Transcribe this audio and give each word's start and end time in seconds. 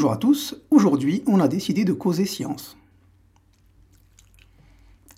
Bonjour 0.00 0.12
à 0.12 0.16
tous, 0.16 0.56
aujourd'hui 0.70 1.22
on 1.26 1.40
a 1.40 1.46
décidé 1.46 1.84
de 1.84 1.92
causer 1.92 2.24
science. 2.24 2.78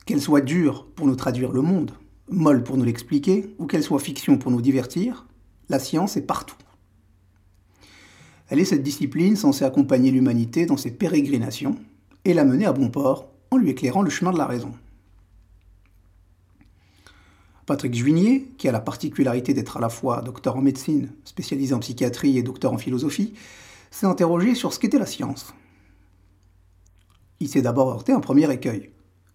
Qu'elle 0.07 0.21
soit 0.21 0.41
dure 0.41 0.87
pour 0.97 1.07
nous 1.07 1.15
traduire 1.15 1.53
le 1.53 1.61
monde, 1.61 1.93
molle 2.29 2.65
pour 2.65 2.77
nous 2.77 2.83
l'expliquer, 2.83 3.55
ou 3.61 3.67
qu'elle 3.67 3.85
soit 3.85 4.01
fiction 4.01 4.39
pour 4.39 4.51
nous 4.51 4.61
divertir, 4.61 5.29
la 5.69 5.79
science 5.79 6.17
est 6.17 6.27
partout. 6.27 6.57
Elle 8.49 8.59
est 8.59 8.65
cette 8.65 8.83
discipline 8.83 9.37
censée 9.37 9.65
accompagner 9.65 10.11
l'humanité 10.11 10.67
dans 10.67 10.77
ses 10.77 10.91
pérégrinations 10.91 11.77
et 12.25 12.35
la 12.35 12.45
mener 12.45 12.67
à 12.67 12.73
bon 12.73 12.89
port 12.89 13.31
en 13.53 13.59
lui 13.59 13.71
éclairant 13.71 14.03
le 14.03 14.11
chemin 14.11 14.33
de 14.33 14.39
la 14.39 14.47
raison. 14.47 14.73
Patrick 17.67 17.95
Juigné, 17.95 18.49
qui 18.59 18.67
a 18.67 18.73
la 18.73 18.81
particularité 18.81 19.55
d'être 19.55 19.77
à 19.77 19.81
la 19.81 19.89
fois 19.89 20.23
docteur 20.23 20.57
en 20.57 20.61
médecine, 20.61 21.13
spécialisé 21.23 21.73
en 21.73 21.79
psychiatrie 21.79 22.37
et 22.37 22.43
docteur 22.43 22.73
en 22.73 22.79
philosophie, 22.79 23.35
s'est 23.93 24.07
interrogé 24.07 24.55
sur 24.55 24.73
ce 24.73 24.81
qu'était 24.81 24.99
la 24.99 25.07
science. 25.07 25.55
Il 27.39 27.49
s'est 27.49 27.63
d'abord 27.63 27.89
heurté 27.89 28.13
un 28.13 28.21
premier 28.21 28.51
écueil. 28.53 28.91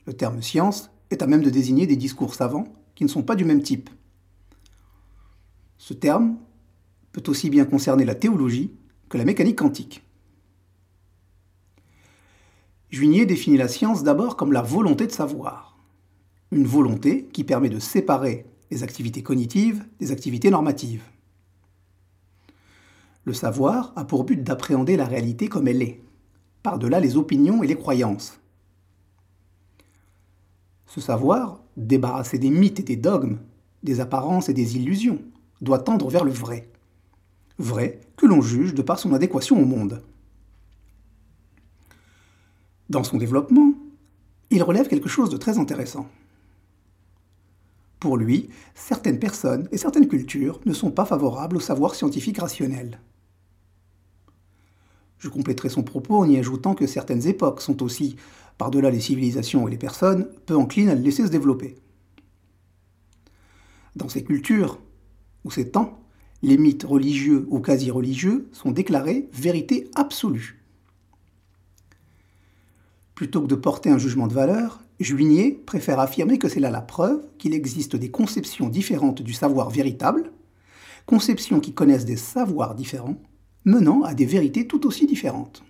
Le 0.05 0.13
terme 0.13 0.41
science 0.41 0.89
est 1.11 1.21
à 1.21 1.27
même 1.27 1.43
de 1.43 1.49
désigner 1.49 1.88
des 1.88 1.95
discours 1.95 2.35
savants 2.35 2.67
qui 2.95 3.03
ne 3.03 3.09
sont 3.09 3.23
pas 3.23 3.35
du 3.35 3.45
même 3.45 3.61
type. 3.61 3.89
Ce 5.77 5.93
terme 5.93 6.38
peut 7.11 7.23
aussi 7.27 7.49
bien 7.49 7.66
concerner 7.66 8.03
la 8.03 8.16
théologie 8.16 8.71
que 9.09 9.17
la 9.17 9.25
mécanique 9.25 9.59
quantique. 9.59 10.03
Juigné 12.89 13.25
définit 13.25 13.58
la 13.58 13.67
science 13.67 14.03
d'abord 14.03 14.35
comme 14.35 14.52
la 14.52 14.61
volonté 14.61 15.08
de 15.08 15.11
savoir 15.11 15.77
une 16.52 16.66
volonté 16.66 17.25
qui 17.25 17.44
permet 17.44 17.69
de 17.69 17.80
séparer 17.80 18.45
les 18.71 18.83
activités 18.83 19.21
cognitives 19.21 19.86
des 19.99 20.11
activités 20.11 20.49
normatives. 20.49 21.03
Le 23.28 23.33
savoir 23.33 23.92
a 23.97 24.06
pour 24.06 24.23
but 24.23 24.42
d'appréhender 24.42 24.95
la 24.95 25.03
réalité 25.03 25.50
comme 25.50 25.67
elle 25.67 25.81
est, 25.81 26.02
par-delà 26.64 27.02
les 27.02 27.17
opinions 27.17 27.61
et 27.61 27.67
les 27.67 27.75
croyances. 27.75 28.39
Ce 30.86 31.02
savoir, 31.02 31.59
débarrassé 31.75 32.39
des 32.39 32.50
mythes 32.50 32.80
et 32.80 32.83
des 32.83 32.95
dogmes, 32.95 33.39
des 33.83 34.00
apparences 34.00 34.48
et 34.48 34.53
des 34.53 34.78
illusions, 34.78 35.20
doit 35.59 35.80
tendre 35.80 36.09
vers 36.09 36.23
le 36.23 36.31
vrai. 36.31 36.72
Vrai 37.58 38.00
que 38.16 38.25
l'on 38.25 38.39
juge 38.39 38.73
de 38.73 38.81
par 38.81 38.98
son 38.98 39.11
adéquation 39.11 39.61
au 39.61 39.66
monde. 39.66 40.02
Dans 42.89 43.03
son 43.03 43.17
développement, 43.17 43.73
il 44.52 44.64
relève 44.64 44.88
quelque 44.88 45.09
chose 45.09 45.30
de 45.30 45.36
très 45.36 45.58
intéressant. 45.58 46.08
Pour 48.00 48.16
lui, 48.16 48.48
certaines 48.73 49.20
personnes 49.20 49.67
et 49.73 49.78
certaines 49.78 50.08
cultures 50.08 50.61
ne 50.66 50.72
sont 50.72 50.92
pas 50.92 51.03
favorables 51.03 51.58
au 51.58 51.59
savoir 51.59 51.94
scientifique 51.94 52.38
rationnel. 52.38 53.02
Je 55.20 55.30
compléterai 55.30 55.70
son 55.70 55.84
propos 55.84 56.18
en 56.18 56.30
y 56.30 56.38
ajoutant 56.38 56.76
que 56.76 56.88
certaines 56.88 57.28
époques 57.28 57.62
sont 57.62 57.82
aussi, 57.84 58.16
par-delà 58.58 58.90
les 58.90 59.00
civilisations 59.00 59.68
et 59.68 59.72
les 59.72 59.78
personnes, 59.78 60.28
peu 60.46 60.56
enclines 60.56 60.90
à 60.90 60.96
le 60.96 61.02
laisser 61.02 61.26
se 61.26 61.32
développer. 61.32 61.76
Dans 63.95 64.10
ces 64.10 64.23
cultures, 64.23 64.80
ou 65.44 65.52
ces 65.52 65.70
temps, 65.70 66.00
les 66.44 66.58
mythes 66.58 66.84
religieux 66.84 67.48
ou 67.50 67.60
quasi-religieux 67.60 68.48
sont 68.52 68.72
déclarés 68.72 69.28
vérité 69.34 69.90
absolue. 69.95 70.64
Plutôt 73.16 73.42
que 73.42 73.48
de 73.48 73.56
porter 73.56 73.90
un 73.90 73.98
jugement 73.98 74.28
de 74.28 74.34
valeur, 74.34 74.84
Juigné 75.00 75.52
préfère 75.52 76.00
affirmer 76.00 76.40
que 76.40 76.50
c'est 76.50 76.60
là 76.60 76.72
la 76.72 76.82
preuve 76.82 77.22
qu'il 77.38 77.54
existe 77.54 77.95
des 77.95 78.12
conceptions 78.12 78.70
différentes 78.70 79.22
du 79.22 79.34
savoir 79.34 79.70
véritable, 79.70 80.32
conceptions 81.06 81.60
qui 81.60 81.73
connaissent 81.73 82.06
des 82.06 82.17
savoirs 82.17 82.76
différents, 82.76 83.17
menant 83.67 84.04
à 84.04 84.14
des 84.14 84.26
vérités 84.26 84.66
tout 84.66 84.88
aussi 84.88 85.05
différentes. 85.05 85.61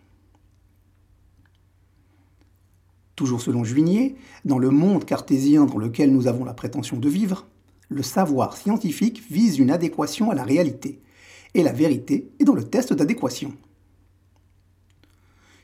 Toujours 3.15 3.41
selon 3.41 3.63
Juigné, 3.63 4.15
dans 4.45 4.59
le 4.59 4.69
monde 4.69 5.03
cartésien 5.03 5.65
dans 5.65 5.79
lequel 5.79 6.13
nous 6.13 6.27
avons 6.27 6.45
la 6.45 6.53
prétention 6.53 6.97
de 6.97 7.09
vivre, 7.09 7.47
le 7.89 8.03
savoir 8.03 8.55
scientifique 8.55 9.23
vise 9.31 9.57
une 9.57 9.71
adéquation 9.71 10.29
à 10.29 10.35
la 10.35 10.43
réalité, 10.43 11.01
et 11.55 11.63
la 11.63 11.73
vérité 11.73 12.29
est 12.39 12.43
dans 12.43 12.53
le 12.53 12.63
test 12.63 12.93
d'adéquation. 12.93 13.51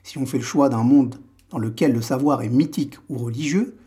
Si 0.02 0.18
on 0.18 0.26
fait 0.26 0.40
le 0.40 0.44
choix 0.44 0.70
d'un 0.70 0.84
monde 0.84 1.20
dans 1.52 1.60
lequel 1.60 1.94
le 1.94 2.02
savoir 2.02 2.42
est 2.42 2.50
mythique 2.50 2.98
ou 3.10 3.20
religieux, 3.20 3.78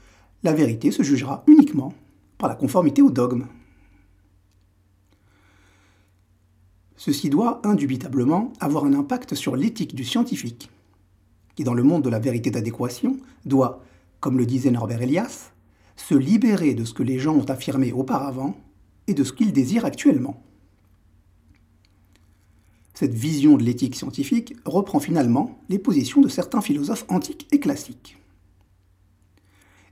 la 0.45 0.53
vérité 0.53 0.93
se 0.93 1.03
jugera 1.03 1.43
uniquement 1.49 1.95
par 2.39 2.49
la 2.49 2.55
conformité 2.55 3.03
au 3.03 3.11
dogme. 3.11 3.47
Ceci 6.97 7.29
doit 7.29 7.61
indubitablement 7.65 8.53
avoir 8.61 8.85
un 8.85 8.95
impact 8.95 9.35
sur 9.35 9.57
l'éthique 9.57 9.95
du 9.95 10.05
scientifique, 10.05 10.71
qui 11.55 11.65
dans 11.65 11.75
le 11.75 11.83
monde 11.83 12.03
de 12.03 12.09
la 12.09 12.19
vérité 12.19 12.51
d'adéquation 12.51 13.17
doit, 13.45 13.83
comme 14.21 14.39
le 14.39 14.47
disait 14.47 14.71
Norbert 14.71 15.03
Elias, 15.03 15.53
se 15.97 16.15
libérer 16.15 16.75
de 16.75 16.85
ce 16.85 16.95
que 16.95 17.03
les 17.03 17.19
gens 17.19 17.35
ont 17.35 17.45
affirmé 17.45 17.93
auparavant 17.93 18.57
et 19.07 19.15
de 19.15 19.25
ce 19.25 19.33
qu'ils 19.33 19.53
désirent 19.53 19.85
actuellement. 19.85 20.43
Cette 22.95 23.15
vision 23.15 23.59
de 23.59 23.63
l'éthique 23.63 23.95
scientifique 23.95 24.55
reprend 24.65 25.01
finalement 25.01 25.59
les 25.69 25.79
positions 25.79 26.23
de 26.23 26.29
certains 26.29 26.63
philosophes 26.63 27.05
antiques 27.09 27.47
et 27.53 27.61
classiques. 27.61 28.17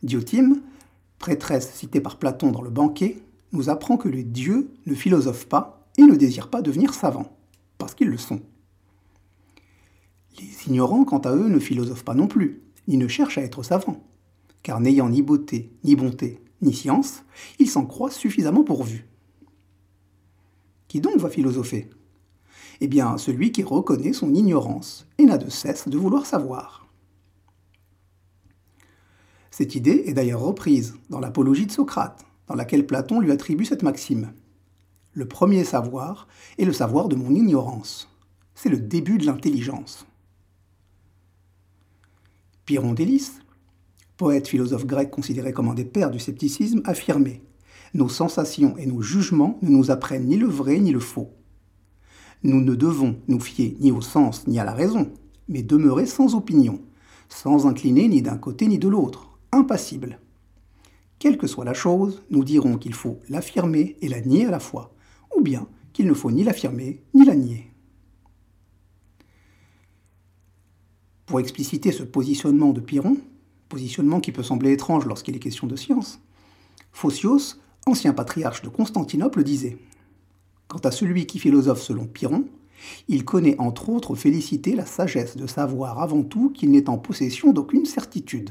Diotime, 0.02 0.62
prêtresse 1.18 1.70
citée 1.74 2.00
par 2.00 2.18
Platon 2.18 2.50
dans 2.50 2.62
le 2.62 2.70
banquet, 2.70 3.18
nous 3.52 3.68
apprend 3.68 3.98
que 3.98 4.08
les 4.08 4.24
dieux 4.24 4.70
ne 4.86 4.94
philosophent 4.94 5.46
pas 5.46 5.83
et 5.98 6.02
ne 6.02 6.16
désirent 6.16 6.50
pas 6.50 6.62
devenir 6.62 6.94
savants, 6.94 7.36
parce 7.78 7.94
qu'ils 7.94 8.08
le 8.08 8.18
sont. 8.18 8.40
Les 10.38 10.66
ignorants, 10.66 11.04
quant 11.04 11.18
à 11.18 11.34
eux, 11.34 11.48
ne 11.48 11.58
philosophent 11.58 12.04
pas 12.04 12.14
non 12.14 12.26
plus, 12.26 12.62
ni 12.88 12.96
ne 12.96 13.08
cherchent 13.08 13.38
à 13.38 13.42
être 13.42 13.62
savants, 13.62 14.02
car 14.62 14.80
n'ayant 14.80 15.08
ni 15.08 15.22
beauté, 15.22 15.72
ni 15.84 15.94
bonté, 15.96 16.40
ni 16.62 16.74
science, 16.74 17.22
ils 17.58 17.70
s'en 17.70 17.86
croient 17.86 18.10
suffisamment 18.10 18.64
pourvus. 18.64 19.06
Qui 20.88 21.00
donc 21.00 21.16
va 21.16 21.30
philosopher? 21.30 21.90
Eh 22.80 22.88
bien, 22.88 23.18
celui 23.18 23.52
qui 23.52 23.62
reconnaît 23.62 24.12
son 24.12 24.34
ignorance 24.34 25.06
et 25.18 25.24
n'a 25.24 25.38
de 25.38 25.50
cesse 25.50 25.88
de 25.88 25.98
vouloir 25.98 26.26
savoir. 26.26 26.88
Cette 29.50 29.76
idée 29.76 30.02
est 30.06 30.14
d'ailleurs 30.14 30.40
reprise 30.40 30.96
dans 31.10 31.20
l'Apologie 31.20 31.66
de 31.66 31.72
Socrate, 31.72 32.26
dans 32.48 32.56
laquelle 32.56 32.86
Platon 32.86 33.20
lui 33.20 33.30
attribue 33.30 33.64
cette 33.64 33.84
maxime. 33.84 34.32
Le 35.16 35.26
premier 35.28 35.62
savoir 35.62 36.26
est 36.58 36.64
le 36.64 36.72
savoir 36.72 37.08
de 37.08 37.14
mon 37.14 37.32
ignorance. 37.32 38.08
C'est 38.56 38.68
le 38.68 38.80
début 38.80 39.16
de 39.16 39.26
l'intelligence. 39.26 40.06
Pyrrhon 42.64 42.94
d'Hélice, 42.94 43.40
poète 44.16 44.48
philosophe 44.48 44.86
grec 44.86 45.12
considéré 45.12 45.52
comme 45.52 45.68
un 45.68 45.74
des 45.74 45.84
pères 45.84 46.10
du 46.10 46.18
scepticisme, 46.18 46.82
affirmait 46.84 47.42
Nos 47.94 48.08
sensations 48.08 48.76
et 48.76 48.86
nos 48.86 49.02
jugements 49.02 49.56
ne 49.62 49.70
nous 49.70 49.92
apprennent 49.92 50.26
ni 50.26 50.36
le 50.36 50.48
vrai 50.48 50.80
ni 50.80 50.90
le 50.90 50.98
faux. 50.98 51.30
Nous 52.42 52.60
ne 52.60 52.74
devons 52.74 53.16
nous 53.28 53.40
fier 53.40 53.76
ni 53.78 53.92
au 53.92 54.00
sens 54.00 54.48
ni 54.48 54.58
à 54.58 54.64
la 54.64 54.72
raison, 54.72 55.12
mais 55.46 55.62
demeurer 55.62 56.06
sans 56.06 56.34
opinion, 56.34 56.80
sans 57.28 57.68
incliner 57.68 58.08
ni 58.08 58.20
d'un 58.20 58.36
côté 58.36 58.66
ni 58.66 58.80
de 58.80 58.88
l'autre, 58.88 59.30
impassible. 59.52 60.18
Quelle 61.20 61.38
que 61.38 61.46
soit 61.46 61.64
la 61.64 61.72
chose, 61.72 62.24
nous 62.30 62.42
dirons 62.42 62.78
qu'il 62.78 62.94
faut 62.94 63.20
l'affirmer 63.28 63.96
et 64.00 64.08
la 64.08 64.20
nier 64.20 64.46
à 64.46 64.50
la 64.50 64.60
fois, 64.60 64.93
bien 65.44 65.68
qu'il 65.92 66.06
ne 66.06 66.14
faut 66.14 66.30
ni 66.30 66.42
l'affirmer 66.42 67.00
ni 67.14 67.24
la 67.24 67.36
nier. 67.36 67.70
Pour 71.26 71.40
expliciter 71.40 71.92
ce 71.92 72.02
positionnement 72.02 72.72
de 72.72 72.80
Pyrrhon, 72.80 73.16
positionnement 73.68 74.20
qui 74.20 74.32
peut 74.32 74.42
sembler 74.42 74.72
étrange 74.72 75.06
lorsqu'il 75.06 75.36
est 75.36 75.40
question 75.40 75.66
de 75.66 75.76
science, 75.76 76.20
Phocios, 76.92 77.56
ancien 77.86 78.12
patriarche 78.12 78.62
de 78.62 78.68
Constantinople, 78.68 79.42
disait 79.42 79.78
Quant 80.68 80.78
à 80.78 80.90
celui 80.90 81.26
qui 81.26 81.38
philosophe 81.38 81.80
selon 81.80 82.06
Pyrrhon, 82.06 82.44
il 83.08 83.24
connaît 83.24 83.56
entre 83.58 83.88
autres 83.88 84.14
félicité 84.14 84.74
la 84.74 84.86
sagesse 84.86 85.36
de 85.36 85.46
savoir 85.46 86.00
avant 86.00 86.22
tout 86.22 86.50
qu'il 86.50 86.70
n'est 86.70 86.88
en 86.88 86.98
possession 86.98 87.52
d'aucune 87.52 87.86
certitude. 87.86 88.50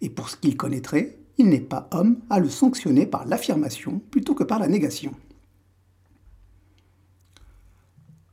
Et 0.00 0.10
pour 0.10 0.28
ce 0.28 0.36
qu'il 0.36 0.56
connaîtrait, 0.56 1.18
il 1.38 1.48
n'est 1.48 1.60
pas 1.60 1.88
homme 1.92 2.18
à 2.30 2.38
le 2.38 2.48
sanctionner 2.48 3.06
par 3.06 3.26
l'affirmation 3.26 4.00
plutôt 4.10 4.34
que 4.34 4.44
par 4.44 4.58
la 4.58 4.68
négation. 4.68 5.12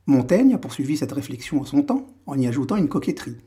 Montaigne 0.05 0.53
a 0.53 0.57
poursuivi 0.57 0.97
cette 0.97 1.13
réflexion 1.13 1.61
en 1.61 1.65
son 1.65 1.81
temps 1.81 2.07
en 2.25 2.37
y 2.37 2.45
ajoutant 2.45 2.75
une 2.75 2.89
coquetterie. 2.89 3.37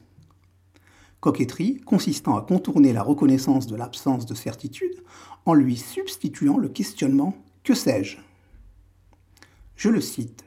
Coquetterie 1.20 1.80
consistant 1.82 2.36
à 2.38 2.42
contourner 2.42 2.94
la 2.94 3.02
reconnaissance 3.02 3.66
de 3.66 3.76
l'absence 3.76 4.24
de 4.24 4.34
certitude 4.34 5.02
en 5.44 5.52
lui 5.52 5.76
substituant 5.76 6.56
le 6.56 6.68
questionnement 6.68 7.36
Que 7.62 7.74
sais-je? 7.74 8.16
Je 9.76 9.90
le 9.90 10.00
cite. 10.00 10.44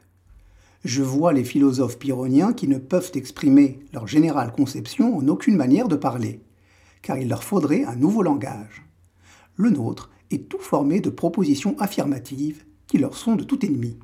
Je 0.84 1.04
vois 1.04 1.34
les 1.34 1.44
philosophes 1.44 2.00
pyrrhoniens 2.00 2.54
qui 2.54 2.68
ne 2.68 2.80
peuvent 2.80 3.12
exprimer 3.14 3.80
leur 3.94 4.08
générale 4.08 4.52
conception 4.52 5.16
en 5.16 5.28
aucune 5.28 5.58
manière 5.58 5.88
de 5.88 5.96
parler, 5.96 6.42
car 7.04 7.18
il 7.18 7.30
leur 7.30 7.44
faudrait 7.44 7.84
un 7.84 7.96
nouveau 7.96 8.24
langage. 8.24 8.84
Le 9.58 9.70
nôtre 9.70 10.10
est 10.32 10.50
tout 10.50 10.60
formé 10.60 11.02
de 11.02 11.10
propositions 11.12 11.78
affirmatives 11.80 12.64
qui 12.88 12.98
leur 12.98 13.16
sont 13.16 13.36
de 13.36 13.44
tout 13.44 13.64
ennemi. 13.64 14.00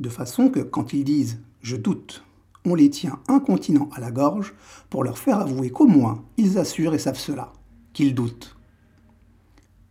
De 0.00 0.08
façon 0.08 0.48
que 0.48 0.60
quand 0.60 0.92
ils 0.92 1.04
disent 1.04 1.40
je 1.60 1.76
doute 1.76 2.24
on 2.64 2.74
les 2.74 2.90
tient 2.90 3.20
incontinents 3.28 3.90
à 3.94 4.00
la 4.00 4.10
gorge 4.10 4.54
pour 4.90 5.04
leur 5.04 5.18
faire 5.18 5.38
avouer 5.38 5.70
qu'au 5.70 5.86
moins 5.86 6.24
ils 6.36 6.58
assurent 6.58 6.94
et 6.94 6.98
savent 6.98 7.18
cela, 7.18 7.52
qu'ils 7.92 8.14
doutent. 8.14 8.56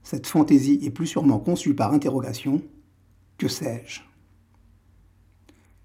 Cette 0.01 0.27
fantaisie 0.27 0.79
est 0.83 0.89
plus 0.89 1.07
sûrement 1.07 1.39
conçue 1.39 1.75
par 1.75 1.93
interrogation. 1.93 2.61
Que 3.37 3.47
sais-je 3.47 4.01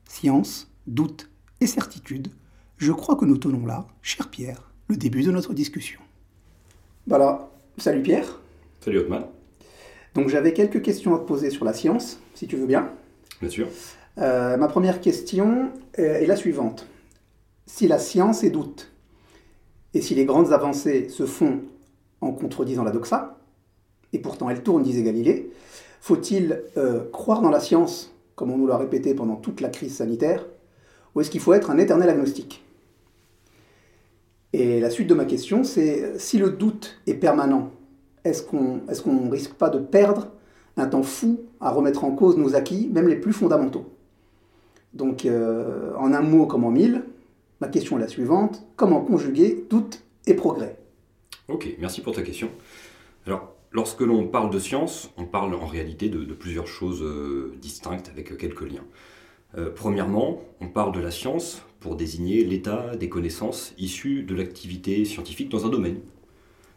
Science, 0.09 0.71
doute 0.87 1.31
et 1.61 1.67
certitude, 1.67 2.29
je 2.79 2.93
crois 2.93 3.17
que 3.17 3.25
nous 3.25 3.37
tenons 3.37 3.67
là, 3.67 3.87
cher 4.03 4.31
Pierre, 4.31 4.73
le 4.89 4.97
début 4.97 5.23
de 5.23 5.31
notre 5.31 5.55
discussion. 5.55 6.01
Voilà, 7.07 7.51
salut 7.77 8.03
Pierre. 8.03 8.41
Salut 8.81 9.01
Otman. 9.01 9.27
Donc 10.15 10.29
j'avais 10.29 10.53
quelques 10.53 10.83
questions 10.83 11.15
à 11.15 11.19
te 11.19 11.25
poser 11.25 11.51
sur 11.51 11.65
la 11.65 11.73
science, 11.73 12.19
si 12.35 12.47
tu 12.47 12.57
veux 12.57 12.67
bien. 12.67 12.91
Bien 13.41 13.51
sûr. 13.51 13.69
Euh, 14.21 14.57
ma 14.57 14.67
première 14.67 15.01
question 15.01 15.71
est 15.95 16.27
la 16.27 16.37
suivante. 16.37 16.87
Si 17.67 17.87
la 17.87 17.99
science 17.99 18.43
est 18.43 18.51
doute, 18.51 18.91
et 19.95 20.01
si 20.01 20.15
les 20.15 20.25
grandes 20.25 20.53
avancées 20.53 21.09
se 21.09 21.25
font 21.25 21.61
en 22.21 22.33
contredisant 22.33 22.83
la 22.83 22.91
doxa, 22.91 23.39
et 24.13 24.19
pourtant 24.19 24.51
elle 24.51 24.63
tourne, 24.63 24.83
disait 24.83 25.03
Galilée, 25.03 25.51
faut-il 26.01 26.63
euh, 26.77 27.09
croire 27.13 27.43
dans 27.43 27.51
la 27.51 27.61
science, 27.61 28.13
comme 28.35 28.51
on 28.51 28.59
nous 28.59 28.67
l'a 28.67 28.77
répété 28.77 29.15
pendant 29.15 29.37
toute 29.37 29.61
la 29.61 29.69
crise 29.69 29.97
sanitaire, 29.97 30.47
ou 31.15 31.21
est-ce 31.21 31.31
qu'il 31.31 31.41
faut 31.41 31.53
être 31.53 31.71
un 31.71 31.79
éternel 31.79 32.09
agnostique? 32.09 32.65
Et 34.53 34.81
la 34.81 34.91
suite 34.91 35.09
de 35.09 35.15
ma 35.15 35.27
question, 35.27 35.63
c'est 35.63 36.19
si 36.19 36.39
le 36.39 36.51
doute 36.51 37.01
est 37.07 37.15
permanent, 37.15 37.71
est-ce 38.25 38.43
qu'on 38.43 38.81
est 38.89 39.31
risque 39.31 39.55
pas 39.55 39.71
de 39.71 39.79
perdre 39.79 40.29
un 40.77 40.87
temps 40.87 41.03
fou 41.03 41.41
à 41.61 41.71
remettre 41.71 42.05
en 42.05 42.13
cause 42.13 42.37
nos 42.37 42.57
acquis, 42.57 42.89
même 42.93 43.09
les 43.09 43.17
plus 43.17 43.33
fondamentaux? 43.33 43.98
Donc, 44.95 45.27
euh, 45.27 45.95
en 45.97 46.13
un 46.13 46.23
mot 46.23 46.47
comme 46.47 46.65
en 46.65 46.71
mille, 46.71 47.05
ma 47.61 47.69
question 47.69 47.99
est 47.99 48.01
la 48.01 48.09
suivante 48.09 48.67
comment 48.77 49.01
conjuguer 49.01 49.65
doute 49.69 50.03
et 50.27 50.35
progrès? 50.35 50.77
Ok, 51.49 51.69
merci 51.79 52.01
pour 52.01 52.15
ta 52.15 52.23
question. 52.23 52.51
Alors, 53.27 53.55
lorsque 53.71 54.01
l'on 54.01 54.27
parle 54.27 54.51
de 54.51 54.59
science, 54.59 55.11
on 55.17 55.25
parle 55.25 55.55
en 55.55 55.67
réalité 55.67 56.09
de, 56.09 56.25
plusieurs 56.35 56.67
choses 56.67 57.03
euh, 57.03 57.55
distinctes 57.61 58.09
avec 58.09 58.37
quelques 58.37 58.63
liens. 58.63 58.85
Euh, 59.57 59.71
premièrement, 59.75 60.43
on 60.61 60.69
parle 60.69 60.93
de 60.93 61.01
la 61.01 61.11
science 61.11 61.63
pour 61.81 61.97
désigner 61.97 62.45
l'état 62.45 62.97
des 62.97 63.09
connaissances 63.09 63.73
issues 63.79 64.23
de 64.23 64.35
l'activité 64.35 65.05
scientifique 65.05 65.49
dans 65.49 65.65
un 65.65 65.71
domaine. 65.71 66.01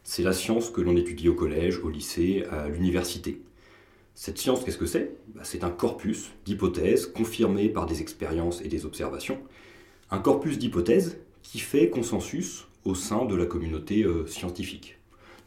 C'est 0.04 0.24
la 0.24 0.34
science 0.34 0.70
que 0.70 0.82
l'on 0.82 0.96
étudie 0.96 1.30
au 1.30 1.36
collège, 1.36 1.80
au 1.84 1.90
lycée, 1.90 2.44
à 2.50 2.70
l'université. 2.70 3.42
Cette 4.14 4.38
science, 4.38 4.64
qu'est-ce 4.64 4.78
que 4.78 4.86
c'est? 4.86 5.16
Bah, 5.34 5.42
C'est 5.44 5.64
un 5.64 5.70
corpus 5.70 6.32
d'hypothèses 6.46 7.06
confirmées 7.06 7.70
par 7.70 7.86
des 7.86 8.02
expériences 8.02 8.62
et 8.62 8.68
des 8.68 8.86
observations. 8.86 9.40
Un 10.10 10.20
corpus 10.20 10.58
d'hypothèses 10.58 11.18
qui 11.44 11.60
fait 11.60 11.90
consensus 11.90 12.68
au 12.84 12.96
sein 12.96 13.26
de 13.26 13.36
la 13.36 13.46
communauté 13.46 14.04
euh, 14.04 14.26
scientifique. 14.28 14.98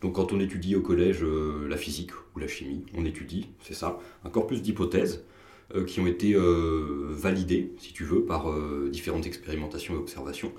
Donc 0.00 0.14
quand 0.14 0.32
on 0.32 0.40
étudie 0.40 0.76
au 0.76 0.80
collège 0.80 1.22
euh, 1.22 1.66
la 1.68 1.76
physique 1.76 2.10
ou 2.34 2.38
la 2.38 2.46
chimie, 2.46 2.84
on 2.96 3.04
étudie, 3.04 3.48
c'est 3.60 3.74
ça, 3.74 3.98
un 4.24 4.30
corpus 4.30 4.62
d'hypothèses 4.62 5.24
euh, 5.74 5.84
qui 5.84 6.00
ont 6.00 6.06
été 6.06 6.34
validées, 6.34 7.72
si 7.78 7.92
tu 7.92 8.04
veux, 8.04 8.24
par 8.24 8.52
différentes 8.90 9.26
expérimentations 9.26 9.94
et 9.94 9.98
observations, 9.98 10.52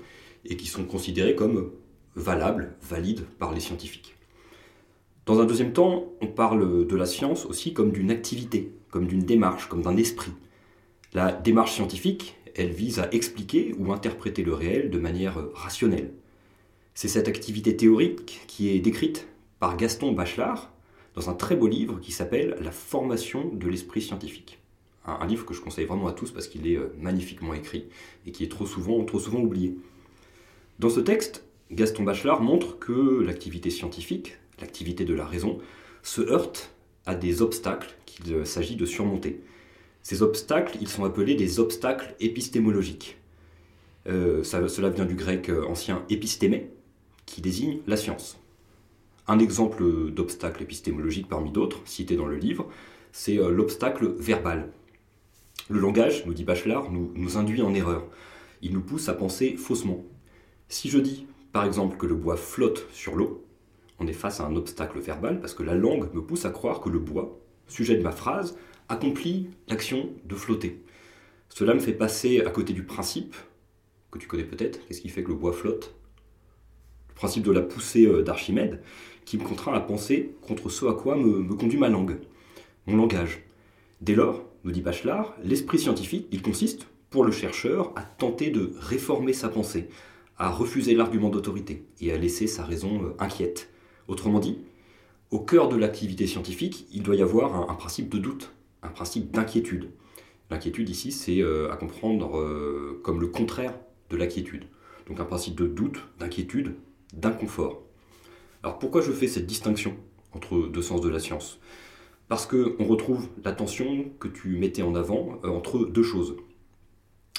et 0.44 0.56
qui 0.56 0.66
sont 0.66 0.84
considérées 0.84 1.34
comme 1.34 1.70
valables, 2.14 2.74
valides 2.82 3.24
par 3.38 3.52
les 3.52 3.60
scientifiques. 3.60 4.15
Dans 5.26 5.40
un 5.40 5.44
deuxième 5.44 5.72
temps, 5.72 6.12
on 6.20 6.28
parle 6.28 6.86
de 6.86 6.96
la 6.96 7.04
science 7.04 7.46
aussi 7.46 7.74
comme 7.74 7.90
d'une 7.90 8.12
activité, 8.12 8.72
comme 8.90 9.08
d'une 9.08 9.24
démarche, 9.24 9.68
comme 9.68 9.82
d'un 9.82 9.96
esprit. 9.96 10.30
La 11.14 11.32
démarche 11.32 11.72
scientifique, 11.72 12.36
elle 12.54 12.70
vise 12.70 13.00
à 13.00 13.12
expliquer 13.12 13.74
ou 13.76 13.92
interpréter 13.92 14.44
le 14.44 14.54
réel 14.54 14.88
de 14.88 14.98
manière 15.00 15.36
rationnelle. 15.52 16.12
C'est 16.94 17.08
cette 17.08 17.26
activité 17.26 17.76
théorique 17.76 18.42
qui 18.46 18.70
est 18.70 18.78
décrite 18.78 19.26
par 19.58 19.76
Gaston 19.76 20.12
Bachelard 20.12 20.72
dans 21.16 21.28
un 21.28 21.34
très 21.34 21.56
beau 21.56 21.66
livre 21.66 21.98
qui 21.98 22.12
s'appelle 22.12 22.56
La 22.60 22.70
formation 22.70 23.50
de 23.52 23.68
l'esprit 23.68 24.02
scientifique. 24.02 24.60
Un, 25.06 25.26
livre 25.26 25.44
que 25.44 25.54
je 25.54 25.60
conseille 25.60 25.86
vraiment 25.86 26.06
à 26.06 26.12
tous 26.12 26.30
parce 26.30 26.46
qu'il 26.46 26.68
est 26.68 26.76
euh, 26.76 26.94
magnifiquement 27.00 27.54
écrit 27.54 27.86
et 28.26 28.32
qui 28.32 28.44
est 28.44 28.50
trop 28.50 28.66
souvent, 28.66 29.04
trop 29.04 29.18
souvent 29.18 29.40
oublié. 29.40 29.76
Dans 30.78 30.90
ce 30.90 31.00
texte, 31.00 31.44
Gaston 31.72 32.04
Bachelard 32.04 32.42
montre 32.42 32.78
que 32.78 33.22
l'activité 33.22 33.70
scientifique, 33.70 34.36
l'activité 34.60 35.04
de 35.04 35.14
la 35.14 35.24
raison, 35.24 35.58
se 36.02 36.20
heurte 36.20 36.72
à 37.04 37.14
des 37.14 37.42
obstacles 37.42 37.94
qu'il 38.04 38.46
s'agit 38.46 38.76
de 38.76 38.86
surmonter. 38.86 39.40
Ces 40.02 40.22
obstacles, 40.22 40.78
ils 40.80 40.88
sont 40.88 41.04
appelés 41.04 41.34
des 41.34 41.58
obstacles 41.58 42.14
épistémologiques. 42.20 43.18
Euh, 44.08 44.44
cela 44.44 44.88
vient 44.88 45.04
du 45.04 45.14
grec 45.14 45.50
ancien 45.68 46.04
épistémé, 46.10 46.70
qui 47.26 47.40
désigne 47.40 47.78
la 47.86 47.96
science. 47.96 48.38
Un 49.28 49.40
exemple 49.40 50.12
d'obstacle 50.12 50.62
épistémologique 50.62 51.28
parmi 51.28 51.50
d'autres, 51.50 51.82
cité 51.84 52.14
dans 52.14 52.26
le 52.26 52.36
livre, 52.36 52.68
c'est 53.10 53.38
euh, 53.38 53.50
l'obstacle 53.50 54.14
verbal. 54.18 54.70
Le 55.68 55.80
langage, 55.80 56.24
nous 56.26 56.34
dit 56.34 56.44
Bachelard, 56.44 56.92
nous 56.92 57.36
induit 57.38 57.62
en 57.62 57.74
erreur. 57.74 58.04
Il 58.62 58.72
nous 58.72 58.82
pousse 58.82 59.08
à 59.08 59.14
penser 59.14 59.56
faussement. 59.56 60.04
Si 60.68 60.88
je 60.88 60.98
dis, 60.98 61.26
par 61.52 61.64
exemple, 61.64 61.96
que 61.96 62.06
le 62.06 62.14
bois 62.14 62.36
flotte 62.36 62.86
sur 62.92 63.16
l'eau, 63.16 63.45
on 63.98 64.06
est 64.06 64.12
face 64.12 64.40
à 64.40 64.44
un 64.44 64.56
obstacle 64.56 64.98
verbal 64.98 65.40
parce 65.40 65.54
que 65.54 65.62
la 65.62 65.74
langue 65.74 66.12
me 66.14 66.22
pousse 66.22 66.44
à 66.44 66.50
croire 66.50 66.80
que 66.80 66.88
le 66.88 66.98
bois, 66.98 67.40
sujet 67.68 67.96
de 67.96 68.02
ma 68.02 68.12
phrase, 68.12 68.56
accomplit 68.88 69.48
l'action 69.68 70.10
de 70.24 70.34
flotter. 70.34 70.82
Cela 71.48 71.74
me 71.74 71.80
fait 71.80 71.92
passer 71.92 72.40
à 72.40 72.50
côté 72.50 72.72
du 72.72 72.84
principe, 72.84 73.34
que 74.10 74.18
tu 74.18 74.26
connais 74.26 74.44
peut-être, 74.44 74.86
qu'est-ce 74.86 75.00
qui 75.00 75.08
fait 75.08 75.22
que 75.22 75.28
le 75.28 75.34
bois 75.34 75.52
flotte? 75.52 75.94
Le 77.08 77.14
principe 77.14 77.44
de 77.44 77.52
la 77.52 77.62
poussée 77.62 78.06
euh, 78.06 78.22
d'Archimède, 78.22 78.82
qui 79.24 79.38
me 79.38 79.44
contraint 79.44 79.74
à 79.74 79.80
penser 79.80 80.34
contre 80.42 80.68
ce 80.68 80.86
à 80.86 80.92
quoi 80.92 81.16
me, 81.16 81.42
conduit 81.54 81.78
ma 81.78 81.88
langue, 81.88 82.18
mon 82.86 82.96
langage. 82.96 83.42
Dès 84.00 84.14
lors, 84.14 84.44
nous 84.64 84.70
dit 84.70 84.82
Bachelard, 84.82 85.34
l'esprit 85.42 85.78
scientifique, 85.78 86.28
il 86.30 86.42
consiste, 86.42 86.86
pour 87.10 87.24
le 87.24 87.32
chercheur, 87.32 87.92
à 87.96 88.02
tenter 88.02 88.50
de 88.50 88.72
réformer 88.78 89.32
sa 89.32 89.48
pensée, 89.48 89.88
à 90.38 90.50
refuser 90.50 90.94
l'argument 90.94 91.30
d'autorité 91.30 91.86
et 92.00 92.12
à 92.12 92.18
laisser 92.18 92.46
sa 92.46 92.64
raison 92.64 93.02
euh, 93.02 93.14
inquiète. 93.18 93.70
Autrement 94.08 94.38
dit, 94.38 94.58
au 95.30 95.40
cœur 95.40 95.68
de 95.68 95.76
l'activité 95.76 96.26
scientifique, 96.26 96.86
il 96.92 97.02
doit 97.02 97.16
y 97.16 97.22
avoir 97.22 97.70
un, 97.70 97.74
principe 97.74 98.08
de 98.08 98.18
doute, 98.18 98.52
un 98.82 98.88
principe 98.88 99.32
d'inquiétude. 99.32 99.90
L'inquiétude 100.50 100.88
ici, 100.88 101.10
c'est 101.10 101.40
euh, 101.40 101.72
à 101.72 101.76
comprendre 101.76 102.38
euh, 102.38 103.00
comme 103.02 103.20
le 103.20 103.26
contraire 103.26 103.74
de 104.10 104.16
l'inquiétude. 104.16 104.64
Donc 105.08 105.18
un 105.18 105.24
principe 105.24 105.56
de 105.56 105.66
doute, 105.66 105.98
d'inquiétude, 106.20 106.76
d'inconfort. 107.12 107.82
Alors 108.62 108.78
pourquoi 108.78 109.02
je 109.02 109.12
fais 109.12 109.26
cette 109.26 109.46
distinction 109.46 109.96
entre 110.32 110.68
deux 110.68 110.82
sens 110.82 111.00
de 111.00 111.08
la 111.08 111.18
science? 111.18 111.58
Parce 112.28 112.46
qu'on 112.46 112.84
retrouve 112.84 113.28
la 113.44 113.52
tension 113.52 114.06
que 114.20 114.28
tu 114.28 114.56
mettais 114.56 114.82
en 114.82 114.94
avant 114.94 115.40
entre 115.44 115.84
deux 115.84 116.02
choses. 116.02 116.36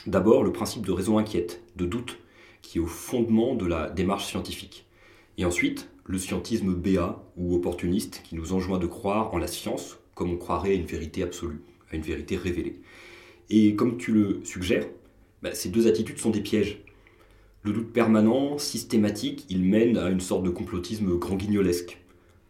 D'abord, 0.05 0.43
le 0.43 0.53
principe 0.53 0.85
de 0.85 0.91
raison 0.91 1.17
inquiète, 1.17 1.61
de 1.75 1.85
doute, 1.85 2.17
qui 2.61 2.77
est 2.77 2.81
au 2.81 2.87
fondement 2.87 3.55
de 3.55 3.65
la 3.65 3.89
démarche 3.89 4.25
scientifique. 4.25 4.85
Et 5.37 5.45
ensuite, 5.45 5.89
le 6.07 6.17
scientisme 6.17 6.73
béat 6.73 7.21
ou 7.35 7.53
opportuniste 7.55 8.21
qui 8.23 8.35
nous 8.35 8.53
enjoint 8.53 8.79
de 8.79 8.87
croire 8.87 9.33
en 9.33 9.37
la 9.37 9.47
science 9.47 9.97
comme 10.15 10.31
on 10.31 10.37
croirait 10.37 10.71
à 10.71 10.73
une 10.73 10.85
vérité 10.85 11.21
absolue, 11.21 11.61
à 11.91 11.95
une 11.95 12.01
vérité 12.01 12.37
révélée. 12.37 12.81
Et 13.49 13.75
comme 13.75 13.97
tu 13.97 14.13
le 14.13 14.41
suggères, 14.43 14.87
bah, 15.43 15.53
ces 15.53 15.69
deux 15.69 15.87
attitudes 15.87 16.17
sont 16.17 16.31
des 16.31 16.41
pièges. 16.41 16.81
Le 17.61 17.71
doute 17.71 17.93
permanent, 17.93 18.57
systématique, 18.57 19.45
il 19.49 19.63
mène 19.63 19.97
à 19.97 20.09
une 20.09 20.21
sorte 20.21 20.43
de 20.43 20.49
complotisme 20.49 21.17
grand 21.17 21.35
guignolesque. 21.35 21.99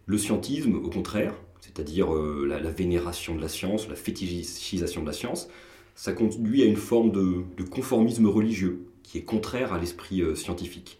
Le 0.06 0.18
scientisme, 0.18 0.76
au 0.76 0.90
contraire, 0.90 1.34
c'est-à-dire 1.60 2.16
euh, 2.16 2.46
la, 2.48 2.72
vénération 2.72 3.36
de 3.36 3.42
la 3.42 3.50
science, 3.50 3.90
la 3.90 3.96
fétichisation 3.96 5.02
de 5.02 5.08
la 5.08 5.14
science, 5.14 5.50
ça 5.96 6.14
conduit 6.14 6.62
à 6.62 6.66
une 6.66 6.78
forme 6.78 7.12
de 7.12 7.64
conformisme 7.64 8.28
religieux, 8.28 8.86
qui 9.04 9.18
est 9.18 9.24
contraire 9.24 9.74
à 9.74 9.80
l'esprit 9.80 10.22
euh, 10.22 10.36
scientifique 10.36 11.00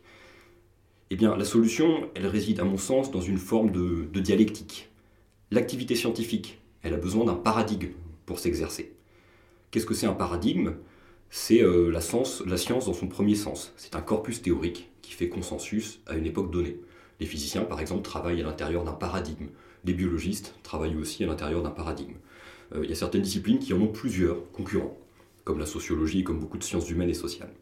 Eh 1.10 1.16
bien, 1.16 1.38
la 1.38 1.46
solution, 1.46 2.10
elle 2.16 2.28
réside 2.28 2.60
à 2.60 2.66
mon 2.66 2.78
sens 2.78 3.12
dans 3.12 3.22
une 3.22 3.38
forme 3.38 3.72
de, 3.72 4.20
dialectique. 4.20 4.90
L'activité 5.52 5.96
scientifique, 5.96 6.60
elle 6.82 6.94
a 6.94 6.98
besoin 6.98 7.24
d'un 7.24 7.36
paradigme 7.36 7.92
pour 8.26 8.40
s'exercer. 8.40 8.94
Qu'est-ce 9.72 9.86
que 9.86 9.94
c'est 9.94 10.06
un 10.06 10.14
paradigme? 10.14 10.74
C'est 11.30 11.64
euh, 11.64 11.90
la, 11.92 12.02
science 12.02 12.44
dans 12.46 12.94
son 12.94 13.08
premier 13.08 13.36
sens. 13.36 13.74
C'est 13.78 13.96
un 13.96 14.02
corpus 14.02 14.42
théorique 14.42 14.90
qui 15.02 15.14
fait 15.14 15.30
consensus 15.30 16.02
à 16.08 16.16
une 16.16 16.26
époque 16.26 16.52
donnée. 16.52 16.78
Les 17.22 17.26
physiciens, 17.26 17.64
par 17.64 17.80
exemple, 17.80 18.02
travaillent 18.02 18.42
à 18.42 18.46
l'intérieur 18.46 18.84
d'un 18.84 18.94
paradigme. 18.94 19.48
Les 19.86 19.94
biologistes 19.94 20.56
travaillent 20.64 20.98
aussi 20.98 21.24
à 21.24 21.28
l'intérieur 21.28 21.64
d'un 21.64 21.70
paradigme. 21.70 22.16
Euh, 22.76 22.82
il 22.84 22.90
y 22.90 22.94
a 22.94 22.98
certaines 22.98 23.22
disciplines 23.22 23.60
qui 23.60 23.74
en 23.74 23.80
ont 23.82 23.88
plusieurs 23.88 24.52
concurrents, 24.52 24.98
comme 25.46 25.60
la 25.60 25.66
sociologie, 25.66 26.26
comme 26.26 26.40
beaucoup 26.40 26.58
de 26.58 26.64
sciences 26.64 26.90
humaines 26.90 27.10
et 27.10 27.14
sociales. 27.14 27.54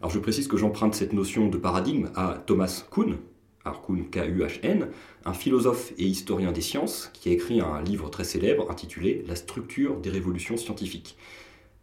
Alors 0.00 0.10
je 0.10 0.18
précise 0.18 0.46
que 0.46 0.56
j'emprunte 0.56 0.94
cette 0.94 1.12
notion 1.12 1.48
de 1.48 1.56
paradigme 1.56 2.10
à 2.14 2.42
Thomas 2.46 2.84
Kuhn, 2.90 3.16
Kuhn 3.64 4.08
K-U-H-N, 4.10 4.88
un 5.24 5.32
philosophe 5.32 5.92
et 5.98 6.04
historien 6.04 6.52
des 6.52 6.60
sciences 6.60 7.10
qui 7.14 7.30
a 7.30 7.32
écrit 7.32 7.60
un 7.60 7.80
livre 7.82 8.10
très 8.10 8.24
célèbre 8.24 8.70
intitulé 8.70 9.24
La 9.26 9.36
structure 9.36 9.98
des 9.98 10.10
révolutions 10.10 10.56
scientifiques. 10.56 11.16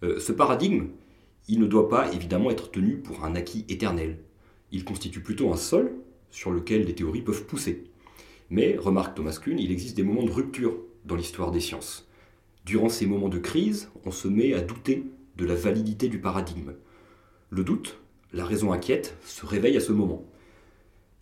Euh, 0.03 0.19
ce 0.19 0.31
paradigme, 0.31 0.87
il 1.47 1.59
ne 1.59 1.65
doit 1.65 1.89
pas 1.89 2.11
évidemment 2.13 2.51
être 2.51 2.71
tenu 2.71 2.97
pour 2.97 3.25
un 3.25 3.35
acquis 3.35 3.65
éternel. 3.67 4.19
Il 4.71 4.85
constitue 4.85 5.21
plutôt 5.21 5.51
un 5.51 5.57
sol 5.57 5.93
sur 6.29 6.51
lequel 6.51 6.85
des 6.85 6.95
théories 6.95 7.21
peuvent 7.21 7.45
pousser. 7.45 7.83
Mais, 8.49 8.77
remarque 8.77 9.15
Thomas 9.15 9.39
Kuhn, 9.41 9.57
il 9.57 9.71
existe 9.71 9.97
des 9.97 10.03
moments 10.03 10.23
de 10.23 10.31
rupture 10.31 10.77
dans 11.05 11.15
l'histoire 11.15 11.51
des 11.51 11.59
sciences. 11.59 12.07
Durant 12.65 12.89
ces 12.89 13.05
moments 13.05 13.29
de 13.29 13.39
crise, 13.39 13.89
on 14.05 14.11
se 14.11 14.27
met 14.27 14.53
à 14.53 14.61
douter 14.61 15.03
de 15.35 15.45
la 15.45 15.55
validité 15.55 16.07
du 16.07 16.19
paradigme. 16.19 16.73
Le 17.49 17.63
doute, 17.63 17.99
la 18.33 18.45
raison 18.45 18.71
inquiète, 18.71 19.15
se 19.25 19.45
réveille 19.45 19.77
à 19.77 19.81
ce 19.81 19.91
moment. 19.91 20.25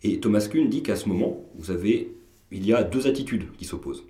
Et 0.02 0.18
Thomas 0.18 0.48
Kuhn 0.50 0.68
dit 0.68 0.82
qu'à 0.82 0.96
ce 0.96 1.08
moment, 1.08 1.44
vous 1.54 1.70
avez, 1.70 2.16
il 2.50 2.66
y 2.66 2.72
a 2.72 2.82
deux 2.82 3.06
attitudes 3.06 3.52
qui 3.56 3.66
s'opposent. 3.66 4.04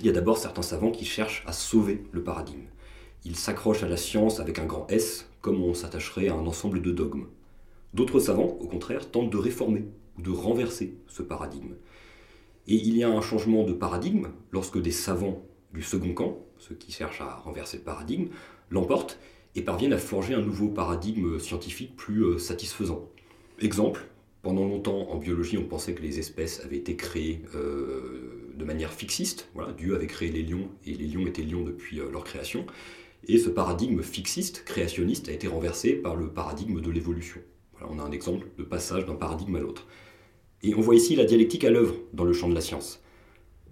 Il 0.00 0.06
y 0.06 0.08
a 0.08 0.12
d'abord 0.12 0.38
certains 0.38 0.62
savants 0.62 0.90
qui 0.90 1.04
cherchent 1.04 1.44
à 1.46 1.52
sauver 1.52 2.04
le 2.12 2.24
paradigme. 2.24 2.66
Ils 3.24 3.36
s'accrochent 3.36 3.82
à 3.82 3.88
la 3.88 3.96
science 3.96 4.40
avec 4.40 4.58
un 4.58 4.64
grand 4.64 4.86
S, 4.88 5.28
comme 5.40 5.62
on 5.62 5.74
s'attacherait 5.74 6.28
à 6.28 6.34
un 6.34 6.46
ensemble 6.46 6.82
de 6.82 6.90
dogmes. 6.90 7.26
D'autres 7.94 8.20
savants, 8.20 8.56
au 8.60 8.66
contraire, 8.66 9.10
tentent 9.10 9.30
de 9.30 9.36
réformer 9.36 9.84
ou 10.16 10.22
de 10.22 10.30
renverser 10.30 10.96
ce 11.08 11.22
paradigme. 11.22 11.74
Et 12.66 12.74
il 12.74 12.96
y 12.96 13.04
a 13.04 13.08
un 13.08 13.20
changement 13.20 13.64
de 13.64 13.72
paradigme 13.72 14.28
lorsque 14.50 14.80
des 14.80 14.90
savants 14.92 15.42
du 15.74 15.82
second 15.82 16.14
camp, 16.14 16.38
ceux 16.58 16.74
qui 16.74 16.92
cherchent 16.92 17.20
à 17.20 17.36
renverser 17.36 17.78
le 17.78 17.82
paradigme, 17.82 18.28
l'emportent 18.70 19.18
et 19.58 19.62
parviennent 19.62 19.92
à 19.92 19.98
forger 19.98 20.34
un 20.34 20.40
nouveau 20.40 20.68
paradigme 20.68 21.40
scientifique 21.40 21.96
plus 21.96 22.24
euh, 22.24 22.38
satisfaisant. 22.38 23.08
Exemple, 23.60 24.06
pendant 24.40 24.64
longtemps 24.64 25.10
en 25.10 25.16
biologie 25.16 25.58
on 25.58 25.64
pensait 25.64 25.94
que 25.94 26.02
les 26.02 26.20
espèces 26.20 26.60
avaient 26.64 26.76
été 26.76 26.94
créées 26.94 27.42
euh, 27.56 28.52
de 28.54 28.64
manière 28.64 28.92
fixiste, 28.92 29.48
voilà, 29.54 29.72
Dieu 29.72 29.96
avait 29.96 30.06
créé 30.06 30.30
les 30.30 30.44
lions 30.44 30.68
et 30.86 30.94
les 30.94 31.08
lions 31.08 31.26
étaient 31.26 31.42
lions 31.42 31.64
depuis 31.64 31.98
euh, 31.98 32.08
leur 32.10 32.22
création, 32.22 32.66
et 33.26 33.36
ce 33.38 33.48
paradigme 33.48 34.00
fixiste, 34.02 34.64
créationniste, 34.64 35.28
a 35.28 35.32
été 35.32 35.48
renversé 35.48 35.94
par 35.94 36.14
le 36.14 36.28
paradigme 36.28 36.80
de 36.80 36.90
l'évolution. 36.90 37.40
Voilà, 37.72 37.92
on 37.92 37.98
a 37.98 38.04
un 38.04 38.12
exemple 38.12 38.46
de 38.56 38.62
passage 38.62 39.06
d'un 39.06 39.16
paradigme 39.16 39.56
à 39.56 39.60
l'autre. 39.60 39.88
Et 40.62 40.76
on 40.76 40.80
voit 40.80 40.94
ici 40.94 41.16
la 41.16 41.24
dialectique 41.24 41.64
à 41.64 41.70
l'œuvre 41.70 41.96
dans 42.12 42.24
le 42.24 42.32
champ 42.32 42.48
de 42.48 42.54
la 42.54 42.60
science. 42.60 43.02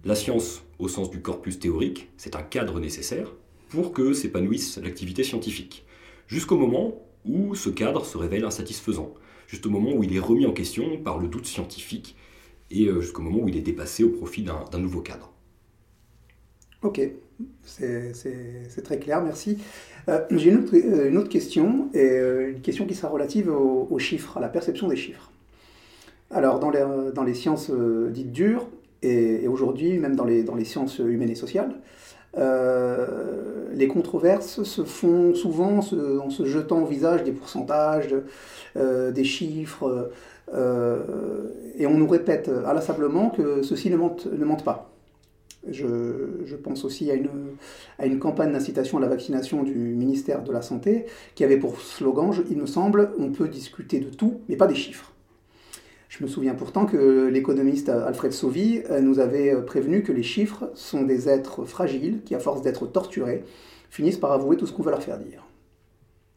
La 0.03 0.15
science, 0.15 0.63
au 0.79 0.89
sens 0.89 1.09
du 1.09 1.21
corpus 1.21 1.59
théorique, 1.59 2.09
c'est 2.17 2.35
un 2.35 2.43
cadre 2.43 2.81
nécessaire 2.81 3.31
pour 3.69 3.91
que 3.91 4.13
s'épanouisse 4.13 4.77
l'activité 4.77 5.23
scientifique, 5.23 5.85
jusqu'au 6.27 6.57
moment 6.57 7.01
où 7.25 7.55
ce 7.55 7.69
cadre 7.69 8.05
se 8.05 8.17
révèle 8.17 8.45
insatisfaisant, 8.45 9.13
jusqu'au 9.47 9.69
moment 9.69 9.93
où 9.93 10.03
il 10.03 10.15
est 10.15 10.19
remis 10.19 10.45
en 10.45 10.53
question 10.53 10.97
par 10.97 11.17
le 11.17 11.27
doute 11.27 11.45
scientifique, 11.45 12.15
et 12.69 12.85
euh, 12.87 13.01
jusqu'au 13.01 13.21
moment 13.21 13.43
où 13.43 13.47
il 13.47 13.57
est 13.57 13.61
dépassé 13.61 14.03
au 14.03 14.09
profit 14.09 14.43
d'un 14.43 14.79
nouveau 14.79 15.01
cadre. 15.01 15.31
Ok, 16.83 17.01
c'est 17.63 18.83
très 18.83 18.99
clair, 18.99 19.23
merci. 19.23 19.57
Euh, 20.09 20.21
j'ai 20.31 20.51
euh, 20.51 21.09
une, 21.09 21.17
autre 21.17 21.29
question, 21.29 21.89
et 21.93 22.17
une 22.49 22.61
question 22.61 22.85
qui 22.85 22.95
sera 22.95 23.09
relative 23.09 23.49
aux 23.49 23.99
chiffres, 23.99 24.37
à 24.37 24.41
la 24.41 24.49
perception 24.49 24.87
des 24.87 24.95
chiffres. 24.95 25.31
Alors, 26.29 26.59
dans 26.59 27.23
les, 27.23 27.33
sciences 27.33 27.71
dites 28.11 28.31
dures, 28.31 28.67
et, 29.01 29.47
aujourd'hui, 29.47 29.97
même 29.97 30.15
dans 30.15 30.25
les, 30.25 30.65
sciences 30.65 30.99
humaines 30.99 31.29
et 31.29 31.35
sociales, 31.35 31.75
euh, 32.37 33.67
les 33.73 33.87
controverses 33.87 34.63
se 34.63 34.83
font 34.83 35.33
souvent 35.33 35.79
en 35.79 36.29
se 36.29 36.45
jetant 36.45 36.81
au 36.81 36.85
visage 36.85 37.23
des 37.23 37.31
pourcentages, 37.31 38.15
euh, 38.75 39.11
des 39.11 39.23
chiffres, 39.23 40.11
et 41.77 41.85
on 41.87 41.97
nous 41.97 42.07
répète 42.07 42.49
inlassablement 42.65 43.29
que 43.29 43.63
ceci 43.63 43.89
ne 43.89 43.97
mente, 43.97 44.27
ne 44.27 44.45
mente 44.45 44.63
pas. 44.63 44.89
Je, 45.69 46.55
pense 46.55 46.85
aussi 46.85 47.11
à 47.11 48.05
une 48.05 48.19
campagne 48.19 48.51
d'incitation 48.51 48.97
à 48.97 49.01
la 49.01 49.07
vaccination 49.07 49.63
du 49.63 49.73
ministère 49.73 50.43
de 50.43 50.51
la 50.51 50.61
Santé 50.61 51.05
qui 51.35 51.43
avait 51.43 51.57
pour 51.57 51.79
slogan, 51.81 52.31
il 52.49 52.57
me 52.57 52.65
semble, 52.65 53.11
on 53.19 53.31
peut 53.31 53.47
discuter 53.47 53.99
de 53.99 54.09
tout, 54.09 54.41
mais 54.47 54.55
pas 54.55 54.67
des 54.67 54.75
chiffres. 54.75 55.11
Je 56.09 56.23
me 56.23 56.29
souviens 56.29 56.55
pourtant 56.55 56.85
que 56.85 57.27
l'économiste 57.27 57.89
Alfred 57.89 58.31
Sauvy 58.31 58.81
euh, 58.89 59.01
nous 59.01 59.19
avait 59.19 59.53
euh, 59.53 59.61
prévenu 59.61 60.03
que 60.03 60.13
les 60.13 60.23
chiffres 60.23 60.71
sont 60.73 61.03
des 61.03 61.27
êtres 61.27 61.65
fragiles 61.65 62.21
qui, 62.23 62.33
à 62.33 62.39
force 62.39 62.61
d'être 62.61 62.87
torturés, 62.87 63.43
finissent 63.89 64.17
par 64.17 64.31
avouer 64.31 64.55
tout 64.55 64.65
ce 64.65 64.71
qu'on 64.71 64.83
veut 64.83 64.91
leur 64.91 65.03
faire 65.03 65.19
dire. 65.19 65.43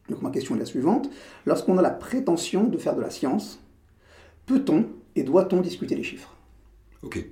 Donc 0.09 0.21
ma 0.21 0.29
question 0.29 0.55
est 0.55 0.59
la 0.59 0.65
suivante. 0.65 1.09
Lorsqu'on 1.45 1.77
a 1.77 1.81
la 1.81 1.89
prétention 1.89 2.65
de 2.65 2.77
faire 2.77 2.95
de 2.95 3.01
la 3.01 3.09
science, 3.09 3.61
peut-on 4.45 4.87
et 5.15 5.23
doit-on 5.23 5.61
discuter 5.61 5.95
les 5.95 6.03
chiffres? 6.03 6.35
Ok. 7.01 7.25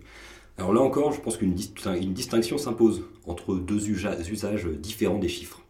Alors 0.58 0.74
là 0.74 0.82
encore, 0.82 1.12
je 1.12 1.22
pense 1.22 1.38
qu'une 1.38 1.54
distinction 1.54 2.58
s'impose 2.58 3.04
entre 3.26 3.56
deux 3.56 3.90
usages 3.90 4.66
différents 4.66 5.20
des 5.20 5.28
chiffres. 5.28 5.62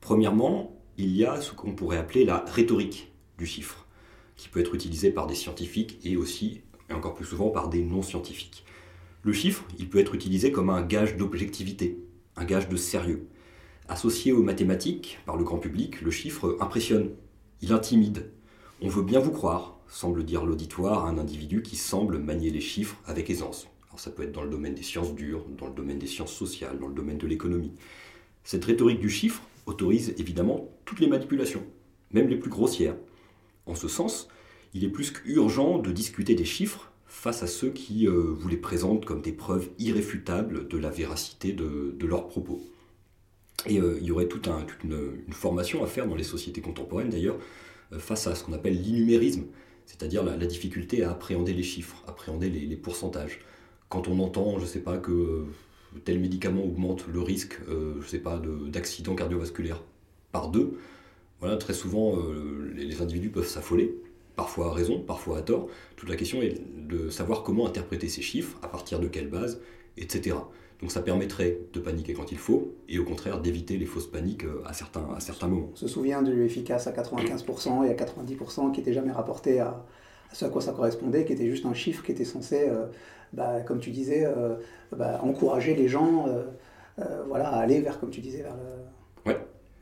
Premièrement, 0.00 0.72
il 0.96 1.16
y 1.16 1.24
a 1.24 1.40
ce 1.40 1.52
qu'on 1.52 1.72
pourrait 1.72 1.98
appeler 1.98 2.24
la 2.24 2.44
rhétorique 2.46 3.12
du 3.36 3.46
chiffre 3.46 3.86
qui 4.38 4.48
peut 4.48 4.60
être 4.60 4.74
utilisé 4.74 5.10
par 5.10 5.26
des 5.26 5.34
scientifiques 5.34 5.98
et 6.04 6.16
aussi, 6.16 6.62
et 6.88 6.94
encore 6.94 7.14
plus 7.14 7.26
souvent, 7.26 7.50
par 7.50 7.68
des 7.68 7.82
non-scientifiques. 7.82 8.64
Le 9.22 9.32
chiffre, 9.34 9.64
il 9.78 9.90
peut 9.90 9.98
être 9.98 10.14
utilisé 10.14 10.52
comme 10.52 10.70
un 10.70 10.80
gage 10.80 11.18
d'objectivité, 11.18 11.98
un 12.36 12.46
gage 12.46 12.70
de 12.70 12.76
sérieux. 12.76 13.26
Associé 13.88 14.32
aux 14.32 14.42
mathématiques, 14.42 15.18
par 15.26 15.36
le 15.36 15.44
grand 15.44 15.58
public, 15.58 16.00
le 16.00 16.10
chiffre 16.10 16.56
impressionne, 16.60 17.10
il 17.60 17.72
intimide. 17.72 18.30
On 18.80 18.88
veut 18.88 19.02
bien 19.02 19.18
vous 19.18 19.32
croire, 19.32 19.80
semble 19.88 20.24
dire 20.24 20.46
l'auditoire 20.46 21.04
à 21.04 21.08
un 21.08 21.18
individu 21.18 21.62
qui 21.62 21.76
semble 21.76 22.18
manier 22.18 22.50
les 22.50 22.60
chiffres 22.60 22.96
avec 23.06 23.28
aisance. 23.30 23.66
Alors 23.88 23.98
ça 23.98 24.12
peut 24.12 24.22
être 24.22 24.32
dans 24.32 24.44
le 24.44 24.50
domaine 24.50 24.74
des 24.74 24.82
sciences 24.82 25.14
dures, 25.14 25.44
dans 25.58 25.66
le 25.66 25.74
domaine 25.74 25.98
des 25.98 26.06
sciences 26.06 26.32
sociales, 26.32 26.78
dans 26.78 26.86
le 26.86 26.94
domaine 26.94 27.18
de 27.18 27.26
l'économie. 27.26 27.72
Cette 28.44 28.64
rhétorique 28.64 29.00
du 29.00 29.10
chiffre 29.10 29.42
autorise 29.66 30.14
évidemment 30.18 30.68
toutes 30.84 31.00
les 31.00 31.08
manipulations, 31.08 31.64
même 32.12 32.28
les 32.28 32.36
plus 32.36 32.50
grossières. 32.50 32.94
En 33.68 33.74
ce 33.74 33.86
sens, 33.86 34.28
il 34.74 34.82
est 34.82 34.88
plus 34.88 35.12
qu'urgent 35.12 35.78
de 35.78 35.92
discuter 35.92 36.34
des 36.34 36.46
chiffres 36.46 36.90
face 37.06 37.42
à 37.42 37.46
ceux 37.46 37.70
qui 37.70 38.08
euh, 38.08 38.12
vous 38.12 38.48
les 38.48 38.56
présentent 38.56 39.04
comme 39.04 39.20
des 39.20 39.32
preuves 39.32 39.68
irréfutables 39.78 40.68
de 40.68 40.78
la 40.78 40.88
véracité 40.88 41.52
de, 41.52 41.94
leurs 42.06 42.28
propos. 42.28 42.62
Et 43.66 43.78
euh, 43.78 43.98
il 44.00 44.06
y 44.06 44.10
aurait 44.10 44.26
toute, 44.26 44.48
une, 44.84 45.18
formation 45.30 45.84
à 45.84 45.86
faire 45.86 46.06
dans 46.06 46.14
les 46.14 46.24
sociétés 46.24 46.62
contemporaines 46.62 47.10
d'ailleurs 47.10 47.36
euh, 47.92 47.98
face 47.98 48.26
à 48.26 48.34
ce 48.34 48.42
qu'on 48.42 48.54
appelle 48.54 48.80
l'innumérisme, 48.80 49.44
c'est-à-dire 49.84 50.24
la, 50.24 50.36
difficulté 50.46 51.02
à 51.02 51.10
appréhender 51.10 51.52
les 51.52 51.62
chiffres, 51.62 52.02
appréhender 52.06 52.48
les, 52.48 52.76
pourcentages. 52.76 53.40
Quand 53.90 54.08
on 54.08 54.18
entend, 54.20 54.56
je 54.58 54.64
ne 54.64 54.68
sais 54.68 54.80
pas, 54.80 54.96
que 54.96 55.44
tel 56.04 56.20
médicament 56.20 56.62
augmente 56.62 57.06
le 57.12 57.20
risque, 57.20 57.58
je 57.68 58.06
sais 58.06 58.18
pas, 58.18 58.40
d'accident 58.66 59.14
cardiovasculaire 59.14 59.82
par 60.30 60.50
deux, 60.50 60.78
voilà, 61.40 61.56
très 61.56 61.72
souvent, 61.72 62.16
euh, 62.16 62.72
les, 62.74 63.00
individus 63.00 63.30
peuvent 63.30 63.46
s'affoler, 63.46 63.94
parfois 64.34 64.68
à 64.68 64.72
raison, 64.72 65.00
parfois 65.00 65.38
à 65.38 65.42
tort. 65.42 65.68
Toute 65.96 66.08
la 66.08 66.16
question 66.16 66.42
est 66.42 66.60
de 66.76 67.10
savoir 67.10 67.42
comment 67.44 67.66
interpréter 67.66 68.08
ces 68.08 68.22
chiffres, 68.22 68.58
à 68.62 68.68
partir 68.68 68.98
de 68.98 69.06
quelle 69.06 69.28
base, 69.28 69.60
etc. 69.96 70.36
Donc 70.80 70.90
ça 70.90 71.00
permettrait 71.00 71.58
de 71.72 71.80
paniquer 71.80 72.12
quand 72.12 72.32
il 72.32 72.38
faut, 72.38 72.74
et 72.88 72.98
au 72.98 73.04
contraire 73.04 73.40
d'éviter 73.40 73.78
les 73.78 73.86
fausses 73.86 74.10
paniques 74.10 74.44
euh, 74.44 74.62
à 74.66 74.72
certains, 74.72 75.08
à 75.16 75.20
certains 75.20 75.46
moments. 75.46 75.70
On 75.72 75.76
se 75.76 75.88
souvient 75.88 76.22
du 76.22 76.44
efficace 76.44 76.88
à 76.88 76.92
95% 76.92 77.86
et 77.86 77.90
à 77.90 77.94
90% 77.94 78.72
qui 78.72 78.80
n'était 78.80 78.92
jamais 78.92 79.12
rapporté 79.12 79.60
à, 79.60 79.84
ce 80.32 80.44
à 80.44 80.48
quoi 80.48 80.60
ça 80.60 80.72
correspondait, 80.72 81.24
qui 81.24 81.32
était 81.32 81.48
juste 81.48 81.66
un 81.66 81.74
chiffre 81.74 82.02
qui 82.04 82.12
était 82.12 82.24
censé, 82.24 82.68
euh, 82.68 82.86
bah, 83.32 83.60
comme 83.60 83.78
tu 83.78 83.90
disais, 83.90 84.26
bah, 84.96 85.20
encourager 85.22 85.74
les 85.74 85.86
gens 85.86 86.26
voilà, 87.28 87.48
à 87.48 87.60
aller 87.60 87.80
vers, 87.80 88.00
comme 88.00 88.10
tu 88.10 88.20
disais, 88.20 88.42
vers 88.42 88.54
le... 88.54 88.97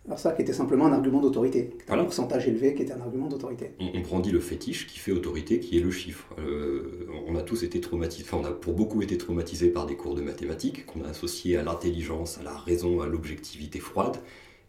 Alors 0.07 0.21
ça 0.21 0.33
qui 0.33 0.43
était 0.43 0.53
simplement 0.53 0.87
un 0.87 0.93
argument 0.93 1.21
d'autorité, 1.21 1.71
un 1.89 2.05
pourcentage 2.05 2.47
élevé 2.47 2.75
qui 2.75 2.83
était 2.83 2.93
un 2.93 3.01
argument 3.01 3.27
d'autorité. 3.27 3.73
On, 3.81 3.91
on, 3.93 4.01
brandit 4.01 4.31
le 4.31 4.39
fétiche 4.39 4.87
qui 4.87 5.01
fait 5.01 5.11
autorité, 5.11 5.59
qui 5.59 5.79
est 5.79 5.81
le 5.81 5.91
chiffre. 5.91 6.29
Euh, 6.39 7.09
on 7.27 7.35
a 7.35 7.43
tous 7.43 7.65
été 7.65 7.81
traumatisés, 7.81 8.25
enfin 8.25 8.39
on 8.41 8.45
a 8.45 8.53
pour 8.53 8.75
beaucoup 8.75 9.03
été 9.03 9.19
traumatisés 9.19 9.69
par 9.69 9.85
des 9.87 9.97
cours 9.97 10.15
de 10.15 10.23
mathématiques 10.23 10.87
qu'on 10.87 11.03
a 11.03 11.09
associés 11.09 11.57
à 11.57 11.65
l'intelligence, 11.65 12.39
à 12.39 12.45
la 12.45 12.57
raison, 12.57 13.01
à 13.01 13.07
l'objectivité 13.07 13.81
froide. 13.81 14.19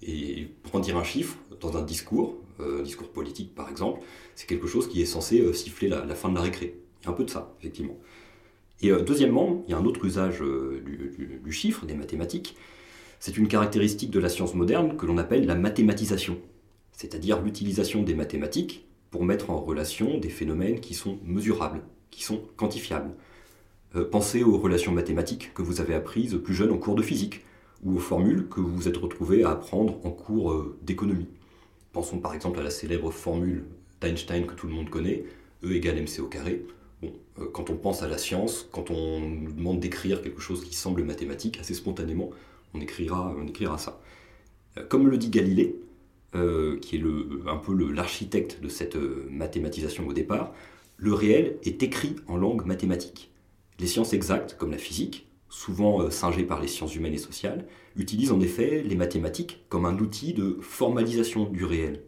Et 0.01 0.47
brandir 0.63 0.97
un 0.97 1.03
chiffre 1.03 1.37
dans 1.59 1.77
un 1.77 1.83
discours, 1.83 2.37
euh, 2.59 2.79
un 2.79 2.83
discours 2.83 3.09
politique 3.09 3.53
par 3.53 3.69
exemple, 3.69 4.01
c'est 4.35 4.47
quelque 4.47 4.67
chose 4.67 4.87
qui 4.89 5.03
est 5.03 5.07
censé 5.07 5.41
euh, 5.41 5.53
siffler 5.53 5.87
la, 5.87 6.15
fin 6.15 6.29
de 6.29 6.35
la 6.35 6.41
récré. 6.41 6.79
Il 7.01 7.05
y 7.05 7.07
a 7.07 7.11
un 7.11 7.15
peu 7.15 7.23
de 7.23 7.29
ça, 7.29 7.53
effectivement. 7.59 7.97
Et 8.81 8.91
deuxièmement, 8.91 9.63
il 9.67 9.71
y 9.71 9.73
a 9.73 9.77
un 9.77 9.85
autre 9.85 10.05
usage 10.05 10.39
du 10.39 11.51
chiffre, 11.51 11.87
des 11.87 11.95
mathématiques, 11.95 12.55
c'est 13.19 13.37
une 13.37 13.47
caractéristique 13.47 14.11
de 14.11 14.19
la 14.19 14.29
science 14.29 14.53
moderne 14.53 14.95
que 14.97 15.05
l'on 15.05 15.17
appelle 15.17 15.45
la 15.45 15.55
mathématisation, 15.55 16.37
c'est-à-dire 16.91 17.41
l'utilisation 17.41 18.03
des 18.03 18.15
mathématiques 18.15 18.87
pour 19.11 19.23
mettre 19.23 19.49
en 19.49 19.59
relation 19.59 20.17
des 20.17 20.29
phénomènes 20.29 20.79
qui 20.79 20.93
sont 20.93 21.19
mesurables, 21.23 21.81
qui 22.11 22.23
sont 22.23 22.41
quantifiables. 22.55 23.11
Euh, 23.95 24.05
pensez 24.09 24.43
aux 24.43 24.57
relations 24.57 24.91
mathématiques 24.91 25.53
que 25.53 25.61
vous 25.61 25.81
avez 25.81 25.93
apprises 25.93 26.39
plus 26.43 26.53
jeune 26.53 26.71
en 26.71 26.77
cours 26.77 26.95
de 26.95 27.03
physique, 27.03 27.41
ou 27.83 27.95
aux 27.95 27.99
formules 27.99 28.47
que 28.49 28.59
vous 28.59 28.75
vous 28.75 28.87
êtes 28.87 28.97
retrouvé 28.97 29.43
à 29.43 29.51
apprendre 29.51 29.99
en 30.03 30.11
cours 30.11 30.51
euh, 30.51 30.77
d'économie. 30.81 31.27
Pensons 31.93 32.19
par 32.19 32.33
exemple 32.33 32.59
à 32.59 32.63
la 32.63 32.69
célèbre 32.69 33.11
formule 33.11 33.65
d'Einstein 34.01 34.45
que 34.45 34.53
tout 34.53 34.67
le 34.67 34.73
monde 34.73 34.89
connaît, 34.89 35.23
E 35.63 35.71
égale 35.71 35.97
mc 35.97 36.21
au 36.21 36.27
carré. 36.27 36.65
Euh, 37.03 37.07
quand 37.51 37.69
on 37.69 37.75
pense 37.75 38.03
à 38.03 38.07
la 38.07 38.17
science, 38.17 38.67
quand 38.71 38.91
on 38.91 39.19
nous 39.19 39.51
demande 39.51 39.79
d'écrire 39.79 40.21
quelque 40.21 40.41
chose 40.41 40.63
qui 40.63 40.75
semble 40.75 41.03
mathématique, 41.03 41.59
assez 41.59 41.73
spontanément, 41.73 42.29
on 42.73 42.81
écrira, 42.81 43.77
ça. 43.77 44.01
Euh, 44.77 44.85
comme 44.87 45.07
le 45.07 45.17
dit 45.17 45.29
Galilée, 45.29 45.75
qui 46.81 46.97
est 46.97 47.03
un 47.47 47.57
peu 47.57 47.73
l'architecte 47.91 48.61
de 48.61 48.69
cette 48.69 48.95
mathématisation 48.95 50.07
au 50.07 50.13
départ, 50.13 50.53
le 50.97 51.11
réel 51.11 51.57
est 51.63 51.81
écrit 51.81 52.15
en 52.27 52.37
langue 52.37 52.63
mathématique. 52.63 53.31
Les 53.79 53.87
sciences 53.87 54.13
exactes, 54.13 54.55
comme 54.55 54.69
la 54.69 54.77
physique, 54.77 55.27
souvent 55.49 56.11
singées 56.11 56.43
par 56.43 56.61
les 56.61 56.67
sciences 56.67 56.95
humaines 56.95 57.15
et 57.15 57.17
sociales, 57.17 57.65
utilisent 57.95 58.31
en 58.31 58.39
effet 58.39 58.83
les 58.83 58.95
mathématiques 58.95 59.65
comme 59.67 59.85
un 59.85 59.97
outil 59.97 60.33
de 60.33 60.59
formalisation 60.61 61.45
du 61.45 61.65
réel. 61.65 62.03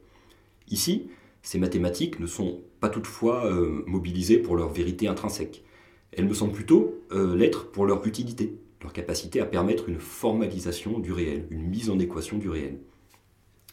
Ici, 0.70 1.10
ces 1.42 1.58
mathématiques 1.58 2.20
ne 2.20 2.28
sont 2.28 2.62
pas 2.82 2.89
toutefois 2.89 3.50
mobilisées 3.88 4.38
pour 4.38 4.58
leur 4.58 4.70
vérité 4.70 5.08
intrinsèque. 5.08 5.63
Elles 6.12 6.28
me 6.28 6.36
semblent 6.36 6.54
plutôt 6.54 7.01
l'être 7.12 7.72
pour 7.72 7.88
leur 7.88 8.06
utilité, 8.06 8.60
leur 8.81 8.93
capacité 8.93 9.41
à 9.41 9.45
permettre 9.45 9.89
une 9.89 10.00
formalisation 10.00 11.00
du 11.00 11.12
réel, 11.12 11.48
une 11.50 11.67
mise 11.67 11.89
en 11.89 12.00
équation 12.00 12.38
du 12.38 12.50
réel. 12.50 12.79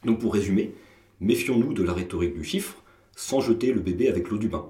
Donc 0.04 0.20
pour 0.20 0.34
résumer, 0.34 0.72
méfions-nous 1.20 1.72
de 1.72 1.82
la 1.82 1.92
rhétorique 1.92 2.34
du 2.34 2.44
chiffre 2.44 2.82
sans 3.16 3.40
jeter 3.40 3.72
le 3.72 3.80
bébé 3.80 4.08
avec 4.08 4.28
l'eau 4.28 4.38
du 4.38 4.48
bain. 4.48 4.68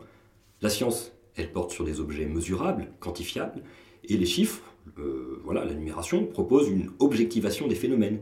La 0.63 0.71
science, 0.71 1.13
elle 1.37 1.53
porte 1.53 1.73
sur 1.73 1.85
des 1.85 2.01
objets 2.01 2.27
mesurables, 2.27 2.89
quantifiables, 3.01 3.63
et 4.05 4.17
les 4.17 4.27
chiffres, 4.27 4.63
euh, 4.99 5.41
voilà, 5.45 5.65
la 5.65 5.75
numération, 5.75 6.25
propose 6.25 6.69
une 6.69 6.91
objectivation 7.01 7.67
des 7.67 7.75
phénomènes, 7.75 8.21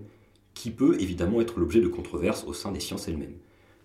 qui 0.54 0.70
peut 0.70 0.96
évidemment 1.00 1.40
être 1.40 1.58
l'objet 1.58 1.80
de 1.80 1.88
controverses 1.88 2.44
au 2.44 2.52
sein 2.52 2.72
des 2.72 2.80
sciences 2.80 3.08
elles-mêmes. 3.08 3.36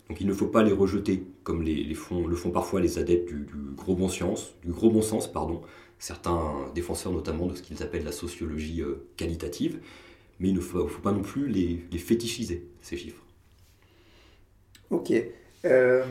Donc 0.08 0.20
il 0.20 0.26
ne 0.26 0.32
faut 0.32 0.46
pas 0.46 0.62
les 0.62 0.72
rejeter 0.72 1.24
comme 1.44 1.62
les, 1.62 1.94
font, 1.94 2.26
le 2.26 2.36
font 2.36 2.50
parfois 2.50 2.80
les 2.80 2.98
adeptes 2.98 3.28
du, 3.28 3.46
gros 3.76 3.94
bon 3.94 4.08
du 4.08 4.72
gros 4.72 4.90
bon 4.90 5.02
sens, 5.02 5.30
pardon, 5.30 5.60
certains 6.00 6.54
défenseurs 6.74 7.12
notamment 7.12 7.46
de 7.46 7.54
ce 7.54 7.62
qu'ils 7.62 7.82
appellent 7.84 8.04
la 8.04 8.10
sociologie 8.10 8.80
euh, 8.80 9.06
qualitative, 9.16 9.78
mais 10.40 10.48
il 10.48 10.54
ne 10.54 10.60
faut, 10.60 10.86
pas 11.02 11.12
non 11.12 11.22
plus 11.22 11.46
les, 11.46 11.98
fétichiser, 11.98 12.66
ces 12.80 12.96
chiffres. 12.96 13.22
Ok. 14.88 15.12
Euh, 15.66 16.02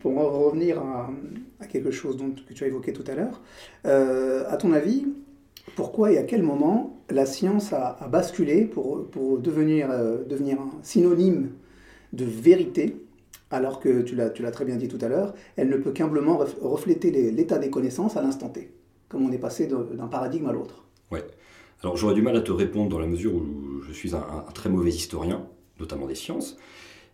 pour 0.00 0.18
en 0.18 0.28
revenir 0.44 0.78
à, 0.78 1.10
quelque 1.70 1.90
chose 1.90 2.18
dont, 2.18 2.32
que 2.32 2.52
tu 2.52 2.64
as 2.64 2.66
évoqué 2.66 2.92
tout 2.92 3.04
à 3.06 3.14
l'heure, 3.14 3.40
euh, 3.86 4.44
à 4.48 4.58
ton 4.58 4.72
avis, 4.72 5.06
pourquoi 5.74 6.12
et 6.12 6.18
à 6.18 6.22
quel 6.22 6.42
moment 6.42 7.02
la 7.08 7.24
science 7.24 7.72
a, 7.72 7.96
basculé 8.10 8.66
pour, 8.66 9.06
pour 9.06 9.38
devenir, 9.38 9.88
devenir 10.26 10.60
un 10.60 10.70
synonyme 10.82 11.50
de 12.12 12.26
vérité 12.26 12.96
alors 13.50 13.80
que, 13.80 14.02
tu 14.02 14.14
l'as 14.16 14.50
très 14.50 14.64
bien 14.64 14.76
dit 14.76 14.88
tout 14.88 14.98
à 15.00 15.08
l'heure, 15.08 15.34
elle 15.56 15.68
ne 15.68 15.76
peut 15.76 15.92
qu'humblement 15.92 16.38
refléter 16.60 17.10
l'état 17.30 17.58
des 17.58 17.70
connaissances 17.70 18.16
à 18.16 18.22
l'instant 18.22 18.48
T? 18.48 18.70
Comme 19.12 19.26
on 19.26 19.30
est 19.30 19.38
passé 19.38 19.66
d'un 19.66 20.06
paradigme 20.06 20.46
à 20.46 20.52
l'autre. 20.52 20.86
Ouais. 21.10 21.22
Alors 21.82 21.98
j'aurais 21.98 22.14
du 22.14 22.22
mal 22.22 22.34
à 22.34 22.40
te 22.40 22.50
répondre 22.50 22.88
dans 22.88 22.98
la 22.98 23.06
mesure 23.06 23.34
où 23.34 23.82
je 23.86 23.92
suis 23.92 24.14
un, 24.14 24.44
très 24.54 24.70
mauvais 24.70 24.90
historien, 24.90 25.46
notamment 25.78 26.06
des 26.06 26.14
sciences, 26.14 26.56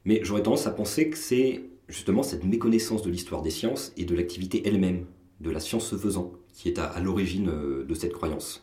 mais 0.05 0.21
j'aurais 0.23 0.45
tendance 0.45 0.69
à 0.69 0.71
penser 0.71 1.11
que 1.11 1.19
c'est 1.19 1.65
justement 1.89 2.23
cette 2.23 2.45
méconnaissance 2.45 3.03
de 3.03 3.11
l'histoire 3.11 3.43
des 3.43 3.51
sciences 3.51 3.93
et 3.97 4.05
de 4.05 4.15
l'activité 4.15 4.63
elle-même, 4.67 5.07
de 5.41 5.51
la 5.51 5.59
science 5.59 5.97
faisant, 5.97 6.33
qui 6.53 6.69
est 6.69 6.79
à, 6.79 7.01
l'origine 7.01 7.49
euh, 7.49 7.85
de 7.85 7.95
cette 7.95 8.13
croyance. 8.13 8.63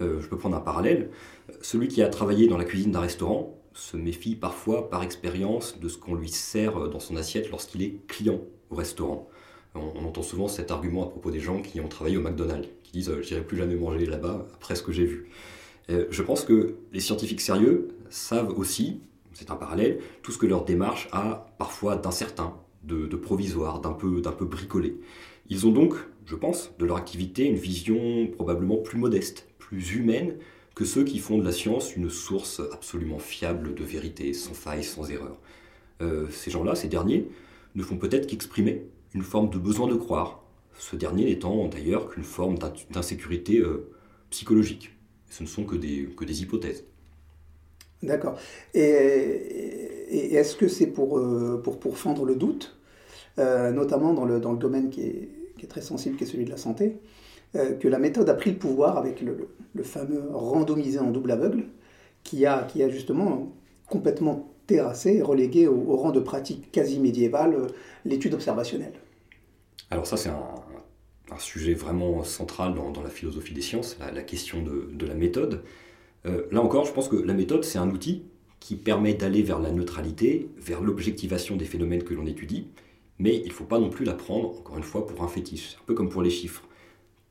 Euh, 0.00 0.20
je 0.20 0.28
peux 0.28 0.38
prendre 0.38 0.56
un 0.56 0.60
parallèle. 0.60 1.10
Celui 1.60 1.88
qui 1.88 2.02
a 2.02 2.08
travaillé 2.08 2.48
dans 2.48 2.56
la 2.56 2.64
cuisine 2.64 2.92
d'un 2.92 3.00
restaurant 3.00 3.58
se 3.74 3.96
méfie 3.96 4.36
parfois 4.36 4.88
par 4.88 5.02
expérience 5.02 5.78
de 5.78 5.88
ce 5.88 5.98
qu'on 5.98 6.14
lui 6.14 6.30
sert 6.30 6.88
dans 6.88 7.00
son 7.00 7.16
assiette 7.16 7.50
lorsqu'il 7.50 7.82
est 7.82 8.06
client 8.06 8.40
au 8.70 8.76
restaurant. 8.76 9.28
On, 9.74 10.04
entend 10.04 10.22
souvent 10.22 10.46
cet 10.46 10.70
argument 10.70 11.04
à 11.04 11.10
propos 11.10 11.30
des 11.30 11.40
gens 11.40 11.60
qui 11.60 11.80
ont 11.80 11.88
travaillé 11.88 12.16
au 12.16 12.20
McDonald's, 12.20 12.68
qui 12.84 12.92
disent 12.92 13.10
euh, 13.10 13.22
J'irai 13.22 13.42
plus 13.42 13.56
jamais 13.56 13.74
manger 13.74 14.06
là-bas 14.06 14.46
après 14.54 14.76
ce 14.76 14.82
que 14.82 14.92
j'ai 14.92 15.04
vu. 15.04 15.28
Euh, 15.90 16.06
je 16.10 16.22
pense 16.22 16.44
que 16.44 16.76
les 16.92 17.00
scientifiques 17.00 17.40
sérieux 17.40 17.88
savent 18.08 18.56
aussi, 18.56 19.00
c'est 19.32 19.50
un 19.50 19.56
parallèle, 19.56 19.98
tout 20.22 20.32
ce 20.32 20.38
que 20.38 20.46
leur 20.46 20.64
démarche 20.64 21.08
a 21.12 21.46
parfois 21.58 21.96
d'incertain, 21.96 22.54
de, 22.84 23.06
provisoire, 23.16 23.80
d'un 23.80 23.92
peu, 23.92 24.20
d'un 24.20 24.32
peu 24.32 24.44
bricolé. 24.44 24.96
Ils 25.48 25.66
ont 25.66 25.72
donc, 25.72 25.94
je 26.26 26.36
pense, 26.36 26.70
de 26.78 26.84
leur 26.84 26.96
activité 26.96 27.44
une 27.44 27.56
vision 27.56 28.28
probablement 28.28 28.76
plus 28.76 28.98
modeste, 28.98 29.48
plus 29.58 29.94
humaine 29.94 30.36
que 30.74 30.84
ceux 30.84 31.04
qui 31.04 31.18
font 31.18 31.38
de 31.38 31.44
la 31.44 31.52
science 31.52 31.96
une 31.96 32.10
source 32.10 32.60
absolument 32.72 33.18
fiable 33.18 33.74
de 33.74 33.84
vérité, 33.84 34.32
sans 34.32 34.54
faille, 34.54 34.84
sans 34.84 35.10
erreur. 35.10 35.38
Euh, 36.02 36.26
ces 36.30 36.50
gens-là, 36.50 36.74
ces 36.74 36.88
derniers, 36.88 37.28
ne 37.74 37.82
font 37.82 37.96
peut-être 37.96 38.26
qu'exprimer 38.26 38.86
une 39.14 39.22
forme 39.22 39.48
de 39.50 39.58
besoin 39.58 39.86
de 39.86 39.94
croire, 39.94 40.44
ce 40.78 40.96
dernier 40.96 41.24
n'étant 41.24 41.68
d'ailleurs 41.68 42.08
qu'une 42.08 42.24
forme 42.24 42.58
d'insécurité 42.90 43.58
euh, 43.58 43.90
psychologique. 44.30 44.90
Ce 45.30 45.42
ne 45.42 45.48
sont 45.48 45.64
que 45.64 45.76
des, 45.76 46.42
hypothèses. 46.42 46.84
D'accord. 48.02 48.36
Et, 48.74 50.34
est-ce 50.34 50.56
que 50.56 50.68
c'est 50.68 50.86
pour, 50.86 51.18
euh, 51.18 51.60
pour, 51.62 51.78
pour 51.78 51.96
fendre 51.96 52.24
le 52.24 52.34
doute, 52.34 52.76
euh, 53.38 53.72
notamment 53.72 54.12
dans 54.14 54.24
le, 54.24 54.40
domaine 54.40 54.90
qui 54.90 55.02
est, 55.02 55.28
très 55.68 55.80
sensible, 55.80 56.16
qui 56.16 56.24
est 56.24 56.26
celui 56.26 56.44
de 56.44 56.50
la 56.50 56.58
santé, 56.58 56.98
que 57.54 57.88
la 57.88 57.98
méthode 57.98 58.28
a 58.28 58.34
pris 58.34 58.50
le 58.50 58.58
pouvoir 58.58 58.98
avec 58.98 59.22
le, 59.22 59.82
fameux 59.82 60.24
randomisé 60.30 60.98
en 60.98 61.10
double 61.10 61.30
aveugle, 61.30 61.64
qui 62.22 62.44
a, 62.44 62.68
justement 62.90 63.50
complètement 63.88 64.52
terrassé 64.66 65.14
et 65.14 65.22
relégué 65.22 65.66
au 65.66 65.96
rang 65.96 66.10
de 66.10 66.20
pratique 66.20 66.70
quasi 66.70 66.98
médiévale 66.98 67.68
l'étude 68.04 68.34
observationnelle? 68.34 68.92
Alors 69.94 70.06
ça, 70.06 70.16
c'est 70.16 70.28
un, 70.28 71.38
sujet 71.38 71.74
vraiment 71.74 72.22
central 72.22 72.74
dans, 72.74 73.02
la 73.02 73.10
philosophie 73.10 73.54
des 73.54 73.60
sciences, 73.60 73.96
la, 73.98 74.22
question 74.22 74.62
de, 74.62 75.06
la 75.06 75.14
méthode. 75.14 75.64
Euh, 76.26 76.46
là 76.52 76.60
encore, 76.60 76.84
je 76.84 76.92
pense 76.92 77.08
que 77.08 77.16
la 77.16 77.34
méthode, 77.34 77.64
c'est 77.64 77.78
un 77.78 77.90
outil 77.90 78.22
qui 78.60 78.76
permet 78.76 79.14
d'aller 79.14 79.42
vers 79.42 79.58
la 79.58 79.70
neutralité, 79.70 80.48
vers 80.56 80.80
l'objectivation 80.80 81.56
des 81.56 81.64
phénomènes 81.64 82.04
que 82.04 82.14
l'on 82.14 82.26
étudie, 82.26 82.68
mais 83.18 83.36
il 83.36 83.48
ne 83.48 83.52
faut 83.52 83.64
pas 83.64 83.78
non 83.78 83.90
plus 83.90 84.04
la 84.04 84.14
prendre, 84.14 84.58
encore 84.58 84.76
une 84.76 84.84
fois, 84.84 85.06
pour 85.06 85.22
un 85.22 85.28
fétiche, 85.28 85.76
un 85.80 85.84
peu 85.86 85.94
comme 85.94 86.08
pour 86.08 86.22
les 86.22 86.30
chiffres. 86.30 86.62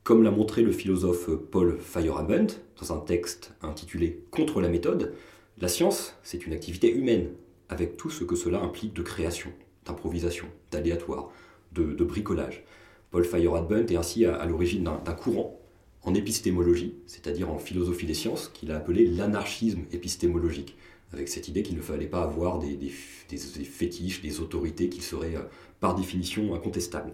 Comme 0.02 0.22
l'a 0.22 0.30
montré 0.30 0.62
le 0.62 0.72
philosophe 0.72 1.30
Paul 1.50 1.78
Feyerabend 1.78 2.46
dans 2.80 2.92
un 2.92 3.00
texte 3.00 3.54
intitulé 3.62 4.22
Contre 4.30 4.60
la 4.60 4.68
méthode, 4.68 5.14
la 5.58 5.68
science, 5.68 6.14
c'est 6.22 6.46
une 6.46 6.52
activité 6.52 6.90
humaine, 6.90 7.30
avec 7.68 7.96
tout 7.96 8.10
ce 8.10 8.24
que 8.24 8.36
cela 8.36 8.60
implique 8.60 8.92
de 8.92 9.02
création, 9.02 9.50
d'improvisation, 9.86 10.46
d'aléatoire, 10.70 11.30
de, 11.74 12.04
bricolage. 12.04 12.64
Paul 13.10 13.24
Feyerabend 13.24 13.86
est 13.88 13.96
ainsi 13.96 14.24
à, 14.24 14.44
l'origine 14.46 14.84
d'un 14.84 15.12
courant 15.12 15.60
en 16.02 16.14
épistémologie, 16.14 16.94
c'est-à-dire 17.06 17.50
en 17.50 17.58
philosophie 17.58 18.06
des 18.06 18.14
sciences, 18.14 18.48
qu'il 18.48 18.70
a 18.70 18.76
appelé 18.76 19.06
l'anarchisme 19.06 19.82
épistémologique, 19.92 20.76
avec 21.12 21.28
cette 21.28 21.48
idée 21.48 21.62
qu'il 21.62 21.76
ne 21.76 21.82
fallait 21.82 22.06
pas 22.06 22.22
avoir 22.22 22.58
des, 22.58 22.76
fétiches, 22.88 24.20
des 24.20 24.40
autorités 24.40 24.88
qui 24.88 25.00
seraient 25.00 25.36
euh, 25.36 25.42
par 25.80 25.94
définition 25.94 26.54
incontestables. 26.54 27.12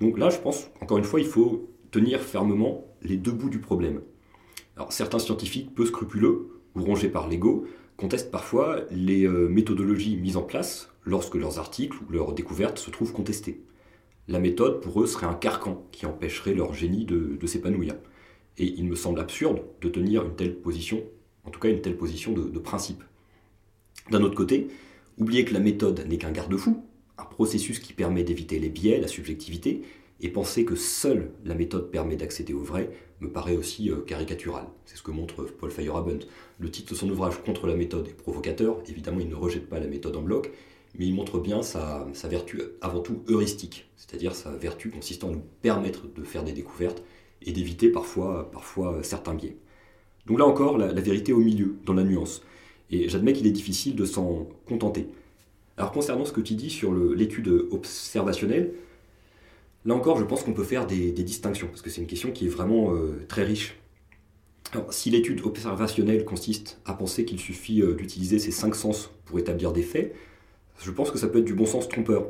Donc 0.00 0.18
là, 0.18 0.30
je 0.30 0.38
pense, 0.38 0.70
encore 0.80 0.98
une 0.98 1.04
fois, 1.04 1.20
il 1.20 1.26
faut 1.26 1.70
tenir 1.90 2.20
fermement 2.20 2.86
les 3.02 3.16
deux 3.16 3.32
bouts 3.32 3.50
du 3.50 3.58
problème. 3.58 4.02
Alors 4.76 4.92
certains 4.92 5.18
scientifiques 5.18 5.74
peu 5.74 5.84
scrupuleux 5.84 6.60
ou 6.74 6.82
rongés 6.82 7.08
par 7.08 7.28
l'ego 7.28 7.66
contestent 7.96 8.30
parfois 8.30 8.80
les 8.90 9.26
euh, 9.26 9.48
méthodologies 9.48 10.16
mises 10.16 10.36
en 10.36 10.42
place 10.42 10.89
lorsque 11.04 11.34
leurs 11.34 11.58
articles 11.58 11.96
ou 11.96 12.12
leurs 12.12 12.32
découvertes 12.32 12.78
se 12.78 12.90
trouvent 12.90 13.12
contestés. 13.12 13.62
La 14.28 14.38
méthode, 14.38 14.80
pour 14.80 15.02
eux, 15.02 15.06
serait 15.06 15.26
un 15.26 15.34
carcan 15.34 15.86
qui 15.90 16.06
empêcherait 16.06 16.54
leur 16.54 16.72
génie 16.72 17.04
de, 17.04 17.46
s'épanouir. 17.46 17.94
Et 18.58 18.66
il 18.66 18.84
me 18.84 18.94
semble 18.94 19.20
absurde 19.20 19.62
de 19.80 19.88
tenir 19.88 20.24
une 20.24 20.36
telle 20.36 20.54
position, 20.54 21.02
en 21.44 21.50
tout 21.50 21.58
cas 21.58 21.68
une 21.68 21.80
telle 21.80 21.96
position 21.96 22.32
de, 22.32 22.58
principe. 22.58 23.02
D'un 24.10 24.22
autre 24.22 24.36
côté, 24.36 24.68
oublier 25.18 25.44
que 25.44 25.54
la 25.54 25.60
méthode 25.60 26.06
n'est 26.06 26.18
qu'un 26.18 26.30
garde-fou, 26.30 26.84
un 27.18 27.24
processus 27.24 27.80
qui 27.80 27.92
permet 27.92 28.22
d'éviter 28.22 28.58
les 28.58 28.68
biais, 28.68 29.00
la 29.00 29.08
subjectivité, 29.08 29.82
et 30.20 30.28
penser 30.28 30.64
que 30.64 30.76
seule 30.76 31.32
la 31.44 31.54
méthode 31.54 31.90
permet 31.90 32.16
d'accéder 32.16 32.52
au 32.52 32.62
vrai 32.62 32.90
me 33.20 33.30
paraît 33.30 33.56
aussi 33.56 33.90
euh, 33.90 34.00
caricatural. 34.00 34.66
C'est 34.84 34.96
ce 34.96 35.02
que 35.02 35.10
montre 35.10 35.44
Paul 35.44 35.70
Feyerabend. 35.70 36.20
Le 36.58 36.70
titre 36.70 36.92
de 36.92 36.98
son 36.98 37.08
ouvrage 37.10 37.42
Contre 37.42 37.66
la 37.66 37.74
méthode 37.74 38.08
est 38.08 38.16
provocateur. 38.16 38.82
Évidemment, 38.86 39.20
il 39.20 39.28
ne 39.28 39.34
rejette 39.34 39.68
pas 39.68 39.80
la 39.80 39.86
méthode 39.86 40.16
en 40.16 40.22
bloc, 40.22 40.50
mais 40.98 41.06
il 41.06 41.14
montre 41.14 41.38
bien 41.38 41.62
sa, 41.62 42.06
vertu 42.24 42.60
avant 42.80 43.00
tout 43.00 43.22
heuristique, 43.28 43.88
c'est-à-dire 43.96 44.34
sa 44.34 44.50
vertu 44.50 44.90
consistant 44.90 45.28
à 45.28 45.32
nous 45.32 45.42
permettre 45.62 46.06
de 46.12 46.22
faire 46.22 46.44
des 46.44 46.52
découvertes 46.52 47.02
et 47.42 47.52
d'éviter 47.52 47.88
parfois, 47.88 48.50
parfois 48.50 48.98
certains 49.02 49.34
biais. 49.34 49.56
Donc 50.26 50.38
là 50.38 50.46
encore, 50.46 50.78
la, 50.78 50.92
vérité 50.92 51.32
au 51.32 51.40
milieu, 51.40 51.76
dans 51.86 51.94
la 51.94 52.04
nuance. 52.04 52.42
Et 52.90 53.08
j'admets 53.08 53.32
qu'il 53.32 53.46
est 53.46 53.52
difficile 53.52 53.94
de 53.94 54.04
s'en 54.04 54.48
contenter. 54.66 55.06
Alors 55.76 55.92
concernant 55.92 56.24
ce 56.24 56.32
que 56.32 56.40
tu 56.40 56.54
dis 56.54 56.70
sur 56.70 56.92
l'étude 56.92 57.48
observationnelle, 57.70 58.74
là 59.84 59.94
encore, 59.94 60.18
je 60.18 60.24
pense 60.24 60.42
qu'on 60.42 60.52
peut 60.52 60.64
faire 60.64 60.86
des, 60.86 61.12
distinctions, 61.12 61.68
parce 61.68 61.82
que 61.82 61.90
c'est 61.90 62.00
une 62.00 62.06
question 62.06 62.32
qui 62.32 62.46
est 62.46 62.50
vraiment 62.50 62.92
euh, 62.94 63.24
très 63.28 63.44
riche. 63.44 63.76
Alors, 64.72 64.92
si 64.92 65.10
l'étude 65.10 65.40
observationnelle 65.44 66.24
consiste 66.24 66.80
à 66.84 66.94
penser 66.94 67.24
qu'il 67.24 67.40
suffit 67.40 67.80
euh, 67.82 67.94
d'utiliser 67.94 68.38
ces 68.38 68.52
cinq 68.52 68.74
sens 68.74 69.10
pour 69.24 69.38
établir 69.38 69.72
des 69.72 69.82
faits, 69.82 70.14
je 70.82 70.90
pense 70.90 71.10
que 71.10 71.18
ça 71.18 71.28
peut 71.28 71.38
être 71.38 71.44
du 71.44 71.54
bon 71.54 71.66
sens 71.66 71.88
trompeur. 71.88 72.26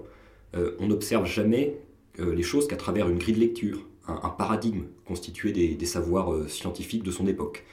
Euh, 0.57 0.77
on 0.81 0.89
n'observe 0.89 1.27
jamais 1.27 1.77
euh, 2.19 2.35
les 2.35 2.43
choses 2.43 2.67
qu'à 2.67 2.77
travers 2.77 3.09
une 3.09 3.19
grille 3.19 3.35
de 3.35 3.41
lecture, 3.41 3.87
un, 4.09 4.31
paradigme 4.31 4.85
constitué 5.05 5.53
des, 5.53 5.87
savoirs 5.87 6.33
euh, 6.33 6.49
scientifiques 6.49 7.05
de 7.05 7.13
son 7.13 7.29
époque. 7.29 7.65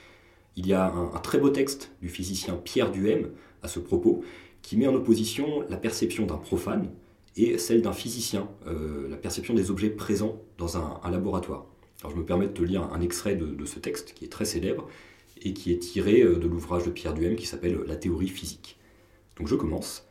Il 0.55 0.67
y 0.67 0.73
a 0.73 0.91
un, 0.91 1.19
très 1.19 1.39
beau 1.39 1.49
texte 1.49 1.91
du 2.01 2.09
physicien 2.09 2.55
Pierre 2.55 2.91
Duhem 2.91 3.29
à 3.63 3.67
ce 3.67 3.79
propos 3.79 4.23
qui 4.61 4.77
met 4.77 4.87
en 4.87 4.93
opposition 4.93 5.63
la 5.69 5.77
perception 5.77 6.25
d'un 6.25 6.37
profane 6.37 6.91
et 7.35 7.57
celle 7.57 7.81
d'un 7.83 7.93
physicien, 7.93 8.49
la 8.65 9.17
perception 9.17 9.53
des 9.53 9.69
objets 9.69 9.91
présents 9.91 10.41
dans 10.57 10.77
un, 10.77 10.99
laboratoire. 11.11 11.67
Alors 12.01 12.11
je 12.11 12.17
me 12.17 12.25
permets 12.25 12.47
de 12.47 12.53
te 12.53 12.63
lire 12.63 12.91
un 12.91 13.01
extrait 13.01 13.35
de, 13.35 13.65
ce 13.65 13.77
texte 13.77 14.15
qui 14.15 14.25
est 14.25 14.29
très 14.29 14.45
célèbre 14.45 14.89
et 15.43 15.53
qui 15.53 15.71
est 15.71 15.77
tiré 15.77 16.23
de 16.23 16.47
l'ouvrage 16.47 16.85
de 16.85 16.89
Pierre 16.89 17.13
Duhem 17.13 17.35
qui 17.35 17.45
s'appelle 17.45 17.79
La 17.85 17.95
théorie 17.95 18.27
physique. 18.27 18.79
Donc 19.37 19.47
je 19.47 19.53
commence. 19.55 20.06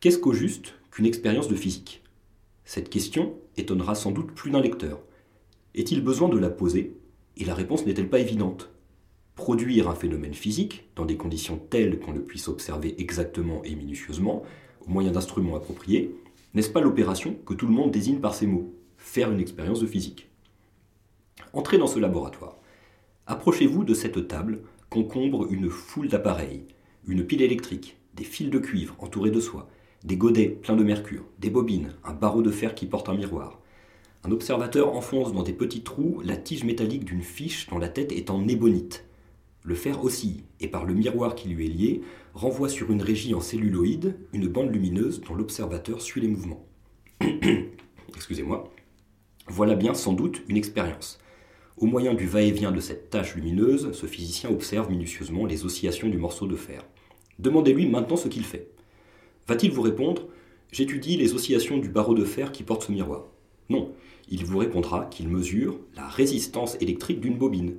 Qu'est-ce 0.00 0.18
qu'au 0.18 0.32
juste 0.32 0.72
qu'une 0.90 1.04
expérience 1.04 1.48
de 1.48 1.54
physique? 1.54 2.02
Cette 2.64 2.88
question 2.88 3.34
étonnera 3.58 3.94
sans 3.94 4.12
doute 4.12 4.32
plus 4.32 4.50
d'un 4.50 4.62
lecteur. 4.62 4.98
Est-il 5.74 6.02
besoin 6.02 6.30
de 6.30 6.38
la 6.38 6.48
poser? 6.48 6.96
Et 7.36 7.44
la 7.44 7.52
réponse 7.52 7.84
n'est-elle 7.84 8.08
pas 8.08 8.18
évidente? 8.18 8.70
Produire 9.34 9.90
un 9.90 9.94
phénomène 9.94 10.32
physique, 10.32 10.88
dans 10.96 11.04
des 11.04 11.18
conditions 11.18 11.58
telles 11.58 12.00
qu'on 12.00 12.14
le 12.14 12.22
puisse 12.22 12.48
observer 12.48 12.94
exactement 12.96 13.62
et 13.62 13.74
minutieusement, 13.74 14.42
au 14.86 14.90
moyen 14.90 15.10
d'instruments 15.10 15.56
appropriés, 15.56 16.14
n'est-ce 16.54 16.70
pas 16.70 16.80
l'opération 16.80 17.36
que 17.44 17.52
tout 17.52 17.66
le 17.66 17.74
monde 17.74 17.90
désigne 17.90 18.20
par 18.20 18.34
ces 18.34 18.46
mots 18.46 18.72
Faire 18.96 19.30
une 19.30 19.40
expérience 19.40 19.80
de 19.80 19.86
physique? 19.86 20.30
Entrez 21.52 21.76
dans 21.76 21.86
ce 21.86 21.98
laboratoire. 21.98 22.56
Approchez-vous 23.26 23.84
de 23.84 23.92
cette 23.92 24.28
table 24.28 24.62
qu'encombre 24.88 25.52
une 25.52 25.68
foule 25.68 26.08
d'appareils, 26.08 26.64
une 27.06 27.26
pile 27.26 27.42
électrique, 27.42 27.98
des 28.14 28.24
fils 28.24 28.48
de 28.48 28.58
cuivre 28.58 28.96
entourés 28.98 29.30
de 29.30 29.40
soie, 29.40 29.68
des 30.04 30.16
godets 30.16 30.48
pleins 30.48 30.76
de 30.76 30.84
mercure, 30.84 31.24
des 31.38 31.50
bobines, 31.50 31.94
un 32.04 32.14
barreau 32.14 32.42
de 32.42 32.50
fer 32.50 32.74
qui 32.74 32.86
porte 32.86 33.08
un 33.08 33.14
miroir. 33.14 33.60
Un 34.24 34.32
observateur 34.32 34.94
enfonce 34.94 35.32
dans 35.32 35.42
des 35.42 35.52
petits 35.52 35.82
trous 35.82 36.20
la 36.24 36.36
tige 36.36 36.64
métallique 36.64 37.04
d'une 37.04 37.22
fiche 37.22 37.66
dont 37.68 37.78
la 37.78 37.88
tête 37.88 38.12
est 38.12 38.30
en 38.30 38.46
ébonite. 38.48 39.06
Le 39.62 39.74
fer 39.74 40.02
oscille, 40.02 40.44
et 40.58 40.68
par 40.68 40.84
le 40.84 40.94
miroir 40.94 41.34
qui 41.34 41.48
lui 41.48 41.66
est 41.66 41.68
lié, 41.68 42.00
renvoie 42.32 42.68
sur 42.68 42.90
une 42.90 43.02
régie 43.02 43.34
en 43.34 43.40
celluloïde 43.40 44.16
une 44.32 44.48
bande 44.48 44.72
lumineuse 44.72 45.20
dont 45.20 45.34
l'observateur 45.34 46.00
suit 46.00 46.20
les 46.20 46.28
mouvements. 46.28 46.66
Excusez-moi. 48.16 48.72
Voilà 49.48 49.74
bien 49.74 49.94
sans 49.94 50.12
doute 50.12 50.42
une 50.48 50.56
expérience. 50.56 51.18
Au 51.76 51.86
moyen 51.86 52.14
du 52.14 52.26
va-et-vient 52.26 52.72
de 52.72 52.80
cette 52.80 53.10
tache 53.10 53.34
lumineuse, 53.34 53.92
ce 53.92 54.06
physicien 54.06 54.50
observe 54.50 54.90
minutieusement 54.90 55.46
les 55.46 55.64
oscillations 55.64 56.08
du 56.08 56.18
morceau 56.18 56.46
de 56.46 56.56
fer. 56.56 56.84
Demandez-lui 57.38 57.86
maintenant 57.86 58.16
ce 58.16 58.28
qu'il 58.28 58.44
fait. 58.44 58.70
Va-t-il 59.48 59.72
vous 59.72 59.82
répondre 59.82 60.28
J'étudie 60.72 61.16
les 61.16 61.34
oscillations 61.34 61.78
du 61.78 61.88
barreau 61.88 62.14
de 62.14 62.24
fer 62.24 62.52
qui 62.52 62.62
porte 62.62 62.84
ce 62.84 62.92
miroir? 62.92 63.26
Non, 63.68 63.92
il 64.28 64.44
vous 64.44 64.58
répondra 64.58 65.06
qu'il 65.06 65.28
mesure 65.28 65.78
la 65.96 66.06
résistance 66.06 66.76
électrique 66.80 67.20
d'une 67.20 67.38
bobine. 67.38 67.76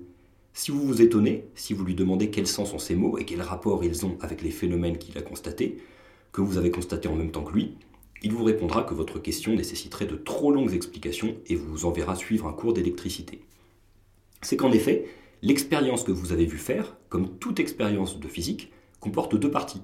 Si 0.54 0.72
vous 0.72 0.86
vous 0.86 1.02
étonnez, 1.02 1.46
si 1.56 1.74
vous 1.74 1.86
lui 1.86 1.96
demandez 1.96 2.30
quels 2.30 2.48
sens 2.48 2.72
sont 2.72 2.80
ces 2.80 2.96
mots 2.96 3.18
et 3.18 3.24
quel 3.24 3.42
rapport 3.42 3.84
ils 3.86 4.06
ont 4.06 4.18
avec 4.20 4.42
les 4.42 4.52
phénomènes 4.52 4.98
qu'il 4.98 5.18
a 5.18 5.22
constatés, 5.22 5.78
que 6.34 6.42
vous 6.42 6.58
avez 6.58 6.72
constatés 6.72 7.08
en 7.08 7.16
même 7.16 7.32
temps 7.32 7.44
que 7.44 7.54
lui, 7.54 7.76
il 8.24 8.34
vous 8.34 8.44
répondra 8.44 8.84
que 8.84 8.94
votre 8.94 9.20
question 9.20 9.56
nécessiterait 9.56 10.06
de 10.06 10.16
trop 10.16 10.52
longues 10.52 10.74
explications 10.74 11.36
et 11.48 11.56
vous 11.56 11.86
enverra 11.86 12.16
suivre 12.16 12.48
un 12.48 12.54
cours 12.54 12.74
d'électricité. 12.74 13.42
C'est 14.42 14.58
qu'en 14.58 14.72
effet, 14.72 15.06
l'expérience 15.42 16.04
que 16.04 16.12
vous 16.12 16.32
avez 16.32 16.46
vu 16.46 16.58
faire, 16.58 16.98
comme 17.10 17.38
toute 17.40 17.60
expérience 17.60 18.20
de 18.20 18.28
physique, 18.28 18.72
comporte 19.00 19.36
deux 19.36 19.50
parties. 19.50 19.82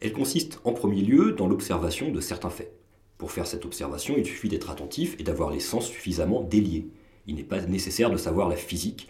Elle 0.00 0.14
consiste 0.14 0.60
en 0.64 0.72
premier 0.72 1.02
lieu 1.02 1.32
dans 1.32 1.46
l'observation 1.46 2.10
de 2.10 2.20
certains 2.20 2.48
faits. 2.48 2.72
Pour 3.18 3.32
faire 3.32 3.46
cette 3.46 3.66
observation, 3.66 4.14
il 4.16 4.24
suffit 4.24 4.48
d'être 4.48 4.70
attentif 4.70 5.14
et 5.18 5.22
d'avoir 5.22 5.50
les 5.50 5.60
sens 5.60 5.86
suffisamment 5.86 6.40
déliés. 6.40 6.88
Il 7.26 7.34
n'est 7.34 7.42
pas 7.42 7.60
nécessaire 7.60 8.10
de 8.10 8.16
savoir 8.16 8.48
la 8.48 8.56
physique. 8.56 9.08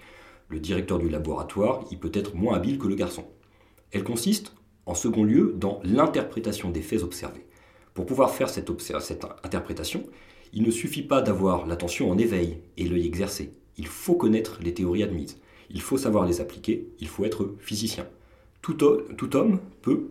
Le 0.48 0.59
directeur 0.59 0.98
du 0.98 1.09
laboratoire 1.09 1.85
y 1.92 1.96
peut 1.96 2.11
être 2.12 2.35
moins 2.35 2.57
habile 2.57 2.79
que 2.79 2.88
le 2.88 2.96
garçon. 2.96 3.24
Elle 3.92 4.03
consiste, 4.03 4.53
en 4.85 4.96
second 4.96 5.22
lieu, 5.22 5.55
dans 5.57 5.81
l'interprétation 5.85 6.70
des 6.70 6.83
faits 6.83 7.05
observés. 7.05 7.46
Pour 7.94 8.05
pouvoir 8.05 8.35
faire 8.35 8.50
cette, 8.50 8.68
interprétation, 9.44 10.05
il 10.53 10.64
ne 10.64 10.72
suffit 10.72 11.03
pas 11.03 11.22
d'avoir 11.22 11.66
l'attention 11.66 12.11
en 12.11 12.18
éveil 12.18 12.59
et 12.76 12.88
l'œil 12.88 13.07
exercé. 13.07 13.53
Il 13.76 13.87
faut 13.87 14.16
connaître 14.16 14.59
les 14.61 14.74
théories 14.74 15.05
admises. 15.05 15.38
Il 15.70 15.83
faut 15.83 15.98
savoir 15.98 16.26
les 16.26 16.40
appliquer. 16.40 16.88
Il 16.98 17.07
faut 17.07 17.24
être 17.24 17.55
physicien. 17.61 18.09
Tout 18.61 18.83
homme 19.37 19.61
peut, 19.83 20.09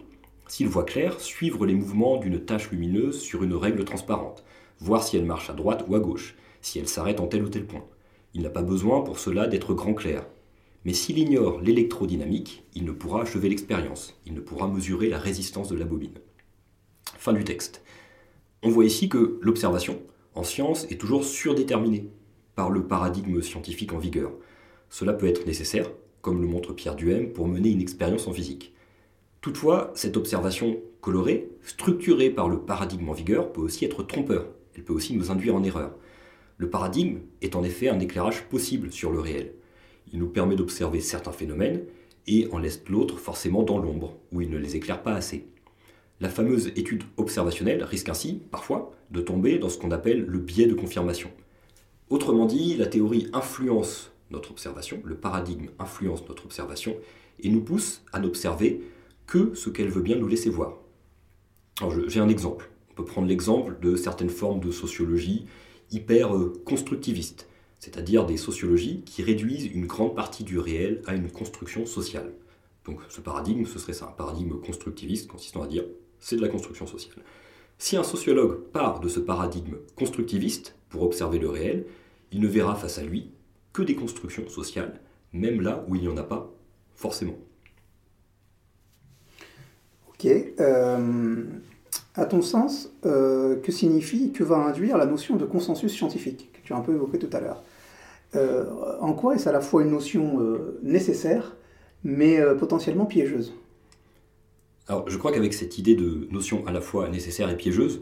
s'il 0.49 0.67
voit 0.67 0.83
clair, 0.83 1.21
suivre 1.21 1.67
les 1.67 1.75
mouvements 1.75 2.17
d'une 2.17 2.43
tache 2.43 2.71
lumineuse 2.71 3.21
sur 3.21 3.43
une 3.43 3.53
règle 3.53 3.85
transparente, 3.85 4.43
voir 4.79 5.03
si 5.03 5.15
elle 5.15 5.25
marche 5.25 5.51
à 5.51 5.53
droite 5.53 5.85
ou 5.87 5.93
à 5.93 5.99
gauche, 5.99 6.35
si 6.59 6.79
elle 6.79 6.87
s'arrête 6.87 7.19
en 7.19 7.27
tel 7.27 7.43
ou 7.43 7.49
tel 7.49 7.67
point. 7.67 7.85
Il 8.33 8.41
n'a 8.41 8.49
pas 8.49 8.63
besoin 8.63 9.01
pour 9.01 9.19
cela 9.19 9.47
d'être 9.47 9.75
grand 9.75 9.93
clair. 9.93 10.25
Mais 10.85 10.93
s'il 10.93 11.19
ignore 11.19 11.61
l'électrodynamique, 11.61 12.63
il 12.73 12.83
ne 12.83 12.91
pourra 12.91 13.21
achever 13.21 13.47
l'expérience, 13.47 14.19
il 14.25 14.33
ne 14.33 14.39
pourra 14.39 14.67
mesurer 14.67 15.07
la 15.07 15.19
résistance 15.19 15.69
de 15.69 15.77
la 15.77 15.85
bobine. 15.85 16.17
Fin 17.17 17.33
du 17.33 17.43
texte. 17.43 17.83
On 18.63 18.69
voit 18.69 18.85
ici 18.85 19.07
que 19.07 19.37
l'observation, 19.41 20.01
en 20.33 20.43
science, 20.43 20.85
est 20.89 20.99
toujours 20.99 21.25
surdéterminée 21.25 22.09
par 22.55 22.71
le 22.71 22.87
paradigme 22.87 23.41
scientifique 23.43 23.93
en 23.93 23.99
vigueur. 23.99 24.31
Cela 24.89 25.13
peut 25.13 25.27
être 25.27 25.45
nécessaire, 25.45 25.91
comme 26.21 26.41
le 26.41 26.47
montre 26.47 26.73
Pierre 26.73 26.95
Duhem, 26.95 27.33
pour 27.33 27.47
mener 27.47 27.69
une 27.69 27.81
expérience 27.81 28.27
en 28.27 28.33
physique. 28.33 28.73
Toutefois, 29.41 29.91
cette 29.95 30.17
observation 30.17 30.81
colorée, 31.01 31.49
structurée 31.63 32.29
par 32.29 32.49
le 32.49 32.59
paradigme 32.59 33.09
en 33.09 33.13
vigueur, 33.13 33.53
peut 33.53 33.61
aussi 33.61 33.85
être 33.85 34.03
trompeur. 34.03 34.47
Elle 34.75 34.83
peut 34.83 34.93
aussi 34.93 35.15
nous 35.15 35.31
induire 35.31 35.55
en 35.55 35.63
erreur. 35.63 35.95
Le 36.57 36.69
paradigme 36.69 37.19
est 37.41 37.55
en 37.55 37.63
effet 37.63 37.87
un 37.87 37.99
éclairage 37.99 38.43
possible 38.49 38.91
sur 38.91 39.11
le 39.11 39.19
réel. 39.19 39.53
Il 40.11 40.19
nous 40.19 40.27
permet 40.27 40.57
d'observer 40.57 40.99
certains 40.99 41.31
phénomènes 41.31 41.83
et 42.27 42.47
en 42.51 42.57
laisse 42.57 42.83
l'autre 42.89 43.17
forcément 43.17 43.63
dans 43.63 43.77
l'ombre, 43.77 44.17
où 44.31 44.41
il 44.41 44.49
ne 44.49 44.57
les 44.57 44.75
éclaire 44.75 45.01
pas 45.01 45.13
assez. 45.13 45.45
La 46.19 46.27
fameuse 46.27 46.67
étude 46.75 47.03
observationnelle 47.15 47.83
risque 47.83 48.09
ainsi, 48.09 48.41
parfois, 48.51 48.91
de 49.09 49.21
tomber 49.21 49.57
dans 49.57 49.69
ce 49.69 49.77
qu'on 49.77 49.91
appelle 49.91 50.25
le 50.25 50.39
biais 50.39 50.67
de 50.67 50.73
confirmation. 50.73 51.31
Autrement 52.09 52.45
dit, 52.45 52.75
la 52.75 52.87
théorie 52.87 53.27
influence 53.31 54.11
notre 54.31 54.51
observation, 54.51 55.01
le 55.05 55.15
paradigme 55.15 55.69
influence 55.79 56.27
notre 56.27 56.45
observation 56.45 56.95
et 57.39 57.49
nous 57.49 57.61
pousse 57.61 58.03
à 58.11 58.19
n'observer 58.19 58.81
que 59.29 59.53
ce 59.53 59.69
qu'elle 59.69 59.89
veut 59.89 60.01
bien 60.01 60.17
nous 60.17 60.27
laisser 60.27 60.49
voir. 60.49 60.73
j'ai 62.07 62.19
un 62.19 62.29
exemple. 62.29 62.69
On 62.89 62.93
peut 62.95 63.05
prendre 63.05 63.27
l'exemple 63.27 63.77
de 63.79 63.95
certaines 63.95 64.31
formes 64.31 64.59
de 64.59 64.71
sociologie 64.71 65.45
hyper 65.91 66.35
euh, 66.35 66.61
constructivistes, 66.65 67.47
c'est-à-dire 67.77 68.25
des 68.25 68.37
sociologies 68.37 69.03
qui 69.05 69.21
réduisent 69.21 69.67
une 69.67 69.85
grande 69.85 70.15
partie 70.15 70.43
du 70.43 70.57
réel 70.57 71.03
à 71.05 71.13
une 71.13 71.31
construction 71.31 71.85
sociale. 71.85 72.33
Donc 72.85 72.99
ce 73.07 73.21
paradigme, 73.21 73.65
ce 73.65 73.77
serait 73.77 73.93
ça, 73.93 74.07
un 74.07 74.17
paradigme 74.17 74.59
constructiviste 74.59 75.29
consistant 75.29 75.61
à 75.61 75.67
dire 75.67 75.85
c'est 76.19 76.35
de 76.35 76.41
la 76.41 76.49
construction 76.49 76.87
sociale. 76.87 77.23
Si 77.77 77.95
un 77.97 78.03
sociologue 78.03 78.63
part 78.71 78.99
de 78.99 79.07
ce 79.07 79.19
paradigme 79.19 79.75
constructiviste 79.95 80.75
pour 80.89 81.03
observer 81.03 81.37
le 81.37 81.49
réel, 81.49 81.85
il 82.31 82.41
ne 82.41 82.47
verra 82.47 82.73
face 82.73 82.97
à 82.97 83.03
lui 83.03 83.29
que 83.73 83.83
des 83.83 83.95
constructions 83.95 84.49
sociales, 84.49 84.99
même 85.33 85.61
là 85.61 85.85
où 85.87 85.95
il 85.95 86.01
n'y 86.01 86.07
en 86.07 86.17
a 86.17 86.23
pas 86.23 86.51
forcément. 86.95 87.37
Ok. 90.19 90.29
Euh, 90.59 91.43
à 92.15 92.25
ton 92.25 92.41
sens, 92.41 92.91
euh, 93.05 93.55
que 93.61 93.71
signifie, 93.71 94.31
que 94.33 94.43
va 94.43 94.57
induire 94.57 94.97
la 94.97 95.05
notion 95.05 95.37
de 95.37 95.45
consensus 95.45 95.93
scientifique, 95.93 96.49
que 96.51 96.59
tu 96.61 96.73
as 96.73 96.75
un 96.75 96.81
peu 96.81 96.93
évoqué 96.93 97.17
tout 97.17 97.29
à 97.31 97.39
l'heure 97.39 97.63
euh, 98.35 98.65
En 98.99 99.13
quoi 99.13 99.35
est-ce 99.35 99.47
à 99.47 99.53
la 99.53 99.61
fois 99.61 99.83
une 99.83 99.91
notion 99.91 100.39
nécessaire, 100.83 101.55
mais 102.03 102.39
potentiellement 102.57 103.05
piégeuse? 103.05 103.53
Alors, 104.87 105.09
je 105.09 105.17
crois 105.17 105.31
qu'avec 105.31 105.53
cette 105.53 105.77
idée 105.77 105.95
de 105.95 106.27
notion 106.31 106.65
à 106.67 106.71
la 106.71 106.81
fois 106.81 107.07
nécessaire 107.07 107.49
et 107.49 107.55
piégeuse, 107.55 108.01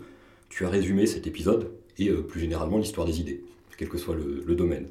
tu 0.50 0.66
as 0.66 0.70
résumé 0.70 1.06
cet 1.06 1.28
épisode 1.28 1.72
et 2.00 2.10
plus 2.12 2.40
généralement 2.40 2.78
l'histoire 2.78 3.06
des 3.06 3.20
idées, 3.20 3.44
quel 3.78 3.90
que 3.90 3.98
soit 3.98 4.16
le, 4.16 4.56
domaine. 4.56 4.88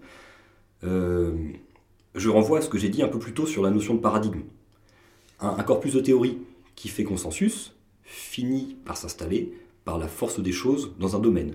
je 0.82 2.28
renvoie 2.28 2.58
à 2.58 2.62
ce 2.62 2.68
que 2.68 2.78
j'ai 2.78 2.90
dit 2.90 3.02
un 3.02 3.08
peu 3.08 3.18
plus 3.18 3.32
tôt 3.32 3.46
sur 3.46 3.62
la 3.64 3.70
notion 3.70 3.94
de 3.94 4.00
paradigme. 4.00 4.42
un 5.40 5.62
corpus 5.64 5.94
de 5.94 6.00
théorie 6.00 6.38
qui 6.76 6.88
fait 6.88 7.04
consensus 7.04 7.74
finit 8.04 8.76
par 8.84 8.96
s'installer 8.96 9.52
par 9.84 9.98
la 9.98 10.08
force 10.08 10.40
des 10.40 10.52
choses 10.52 10.94
dans 10.98 11.16
un 11.16 11.20
domaine. 11.20 11.54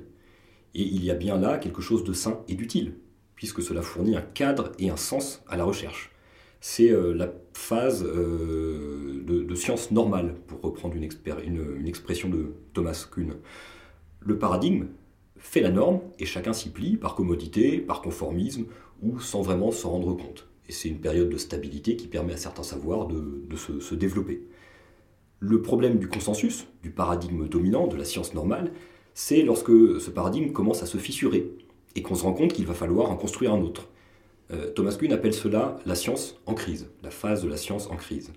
Et 0.74 0.84
il 0.84 1.04
y 1.04 1.12
a 1.12 1.16
bien 1.16 1.38
là 1.38 1.58
quelque 1.58 1.82
chose 1.82 2.04
de 2.04 2.14
sain 2.14 2.42
et 2.48 2.56
d'utile, 2.56 2.96
puisque 3.36 3.62
cela 3.62 3.82
fournit 3.82 4.16
un 4.16 4.22
cadre 4.22 4.72
et 4.80 4.90
un 4.90 4.98
sens 4.98 5.44
à 5.48 5.58
la 5.58 5.64
recherche. 5.64 6.12
C'est 6.62 6.92
euh, 6.92 7.14
la 7.14 7.34
phase 7.54 8.04
euh, 8.06 9.24
de, 9.26 9.56
science 9.56 9.92
normale, 9.92 10.36
pour 10.48 10.62
reprendre 10.62 10.96
une, 10.96 11.10
une, 11.44 11.88
expression 11.88 12.30
de 12.30 12.54
Thomas 12.74 13.08
Kuhn. 13.12 13.34
Le 14.22 14.38
paradigme 14.38 14.88
fait 15.38 15.62
la 15.62 15.72
norme 15.72 16.00
et 16.20 16.26
chacun 16.26 16.54
s'y 16.54 16.70
plie 16.70 16.98
par 16.98 17.16
commodité, 17.16 17.80
par 17.80 18.02
conformisme 18.02 18.66
ou 19.02 19.20
sans 19.20 19.42
vraiment 19.42 19.72
s'en 19.72 19.90
rendre 19.90 20.14
compte. 20.16 20.48
Et 20.70 20.72
c'est 20.72 20.88
une 20.88 21.00
période 21.00 21.30
de 21.30 21.38
stabilité 21.38 21.98
qui 21.98 22.08
permet 22.08 22.34
à 22.34 22.38
certains 22.38 22.64
savoirs 22.64 23.08
de, 23.08 23.56
se 23.56 23.96
développer. 23.96 24.48
Le 25.44 25.60
problème 25.64 25.98
du 25.98 26.08
consensus, 26.08 26.68
du 26.84 26.92
paradigme 26.92 27.48
dominant, 27.48 27.88
de 27.88 27.96
la 27.96 28.06
science 28.06 28.36
normale, 28.36 28.72
c'est 29.16 29.42
lorsque 29.42 29.72
ce 30.00 30.12
paradigme 30.12 30.52
commence 30.52 30.84
à 30.84 30.86
se 30.86 31.00
fissurer 31.00 31.52
et 31.96 32.04
qu'on 32.04 32.14
se 32.14 32.22
rend 32.22 32.34
compte 32.34 32.54
qu'il 32.54 32.68
va 32.68 32.76
falloir 32.76 33.10
en 33.10 33.16
construire 33.16 33.52
un 33.52 33.60
autre. 33.60 33.88
Euh, 34.52 34.70
Thomas 34.70 34.96
Kuhn 34.96 35.12
appelle 35.12 35.34
cela 35.34 35.80
la 35.88 35.96
science 35.96 36.40
en 36.46 36.54
crise, 36.54 36.92
la 37.02 37.10
phase 37.10 37.42
de 37.42 37.50
la 37.50 37.58
science 37.58 37.88
en 37.88 37.96
crise. 37.96 38.32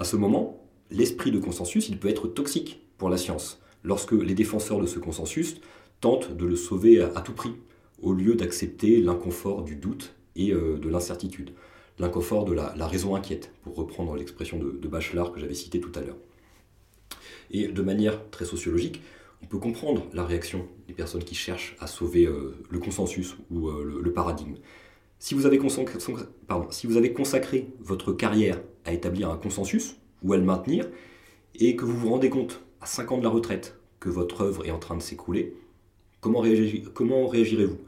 À 0.00 0.04
ce 0.04 0.16
moment, 0.16 0.60
l'esprit 0.90 1.30
de 1.30 1.38
consensus, 1.38 1.88
il 1.88 2.00
peut 2.00 2.08
être 2.08 2.26
toxique 2.26 2.80
pour 2.98 3.08
la 3.08 3.18
science, 3.18 3.60
lorsque 3.84 4.10
les 4.10 4.34
défenseurs 4.34 4.80
de 4.80 4.86
ce 4.86 4.98
consensus 4.98 5.60
tentent 6.00 6.36
de 6.36 6.44
le 6.44 6.56
sauver 6.56 7.00
à, 7.00 7.20
tout 7.20 7.34
prix, 7.34 7.52
au 8.02 8.12
lieu 8.12 8.34
d'accepter 8.34 9.00
l'inconfort 9.00 9.62
du 9.62 9.76
doute 9.76 10.16
et 10.34 10.50
euh, 10.50 10.76
de 10.76 10.88
l'incertitude, 10.88 11.52
l'inconfort 12.00 12.44
de 12.44 12.52
la, 12.52 12.86
raison 12.88 13.14
inquiète, 13.14 13.52
pour 13.62 13.76
reprendre 13.76 14.16
l'expression 14.16 14.58
de, 14.58 14.72
de 14.72 14.88
Bachelard 14.88 15.30
que 15.30 15.38
j'avais 15.38 15.54
citée 15.54 15.80
tout 15.80 15.92
à 15.94 16.00
l'heure. 16.00 16.16
Et 17.50 17.68
de 17.68 17.82
manière 17.82 18.28
très 18.30 18.44
sociologique, 18.44 19.00
on 19.42 19.46
peut 19.46 19.58
comprendre 19.58 20.06
la 20.12 20.24
réaction 20.24 20.66
des 20.86 20.94
personnes 20.94 21.24
qui 21.24 21.34
cherchent 21.34 21.76
à 21.80 21.86
sauver 21.86 22.26
euh, 22.26 22.56
le 22.70 22.78
consensus 22.78 23.36
ou 23.50 23.68
euh, 23.68 24.00
le, 24.02 24.12
paradigme. 24.12 24.54
Si 25.18 25.34
vous, 25.34 25.46
avez 25.46 25.58
consacré 27.12 27.68
votre 27.80 28.12
carrière 28.12 28.60
à 28.84 28.92
établir 28.92 29.30
un 29.30 29.36
consensus 29.36 29.96
ou 30.22 30.32
à 30.32 30.36
le 30.36 30.44
maintenir, 30.44 30.88
et 31.54 31.76
que 31.76 31.84
vous 31.84 31.96
vous 31.96 32.10
rendez 32.10 32.30
compte 32.30 32.60
à 32.80 32.86
5 32.86 33.12
ans 33.12 33.18
de 33.18 33.24
la 33.24 33.28
retraite 33.28 33.78
que 34.00 34.08
votre 34.08 34.42
œuvre 34.42 34.64
est 34.64 34.70
en 34.70 34.78
train 34.78 34.96
de 34.96 35.02
s'écrouler, 35.02 35.54
comment, 36.20 36.40
réagirez-vous? 36.40 37.78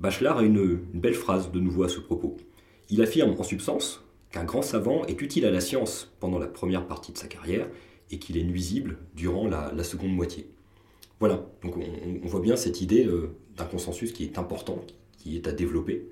Bachelard 0.00 0.38
a 0.38 0.42
une 0.42 0.76
belle 0.92 1.14
phrase 1.14 1.52
de 1.52 1.60
nouveau 1.60 1.84
à 1.84 1.88
ce 1.88 2.00
propos. 2.00 2.36
Il 2.90 3.00
affirme 3.00 3.34
en 3.38 3.44
substance 3.44 4.02
qu'un 4.32 4.44
grand 4.44 4.62
savant 4.62 5.04
est 5.06 5.22
utile 5.22 5.46
à 5.46 5.52
la 5.52 5.60
science 5.60 6.12
pendant 6.18 6.38
la 6.38 6.48
première 6.48 6.86
partie 6.86 7.12
de 7.12 7.18
sa 7.18 7.28
carrière 7.28 7.68
et 8.10 8.18
qu'il 8.18 8.36
est 8.36 8.44
nuisible 8.44 8.98
durant 9.14 9.48
la, 9.48 9.84
seconde 9.84 10.14
moitié. 10.14 10.46
Voilà, 11.20 11.46
donc 11.62 11.76
on, 11.76 12.26
voit 12.26 12.40
bien 12.40 12.56
cette 12.56 12.80
idée 12.80 13.06
euh, 13.06 13.30
d'un 13.56 13.64
consensus 13.64 14.12
qui 14.12 14.24
est 14.24 14.38
important, 14.38 14.84
qui 15.18 15.36
est 15.36 15.46
à 15.46 15.52
développer 15.52 16.08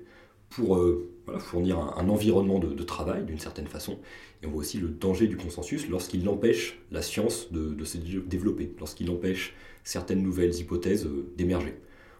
pour 0.49 0.77
euh, 0.77 1.09
fournir 1.39 1.79
un, 1.79 2.09
environnement 2.09 2.59
de, 2.59 2.83
travail 2.83 3.25
d'une 3.25 3.39
certaine 3.39 3.67
façon. 3.67 3.99
Et 4.41 4.47
on 4.47 4.51
voit 4.51 4.59
aussi 4.61 4.77
le 4.77 4.87
danger 4.87 5.27
du 5.27 5.37
consensus 5.37 5.87
lorsqu'il 5.89 6.27
empêche 6.29 6.79
la 6.91 7.01
science 7.01 7.51
de, 7.51 7.83
se 7.83 7.97
développer, 7.97 8.73
lorsqu'il 8.79 9.09
empêche 9.09 9.53
certaines 9.83 10.21
nouvelles 10.21 10.55
hypothèses 10.55 11.05
euh, 11.05 11.31
d'émerger. 11.37 11.75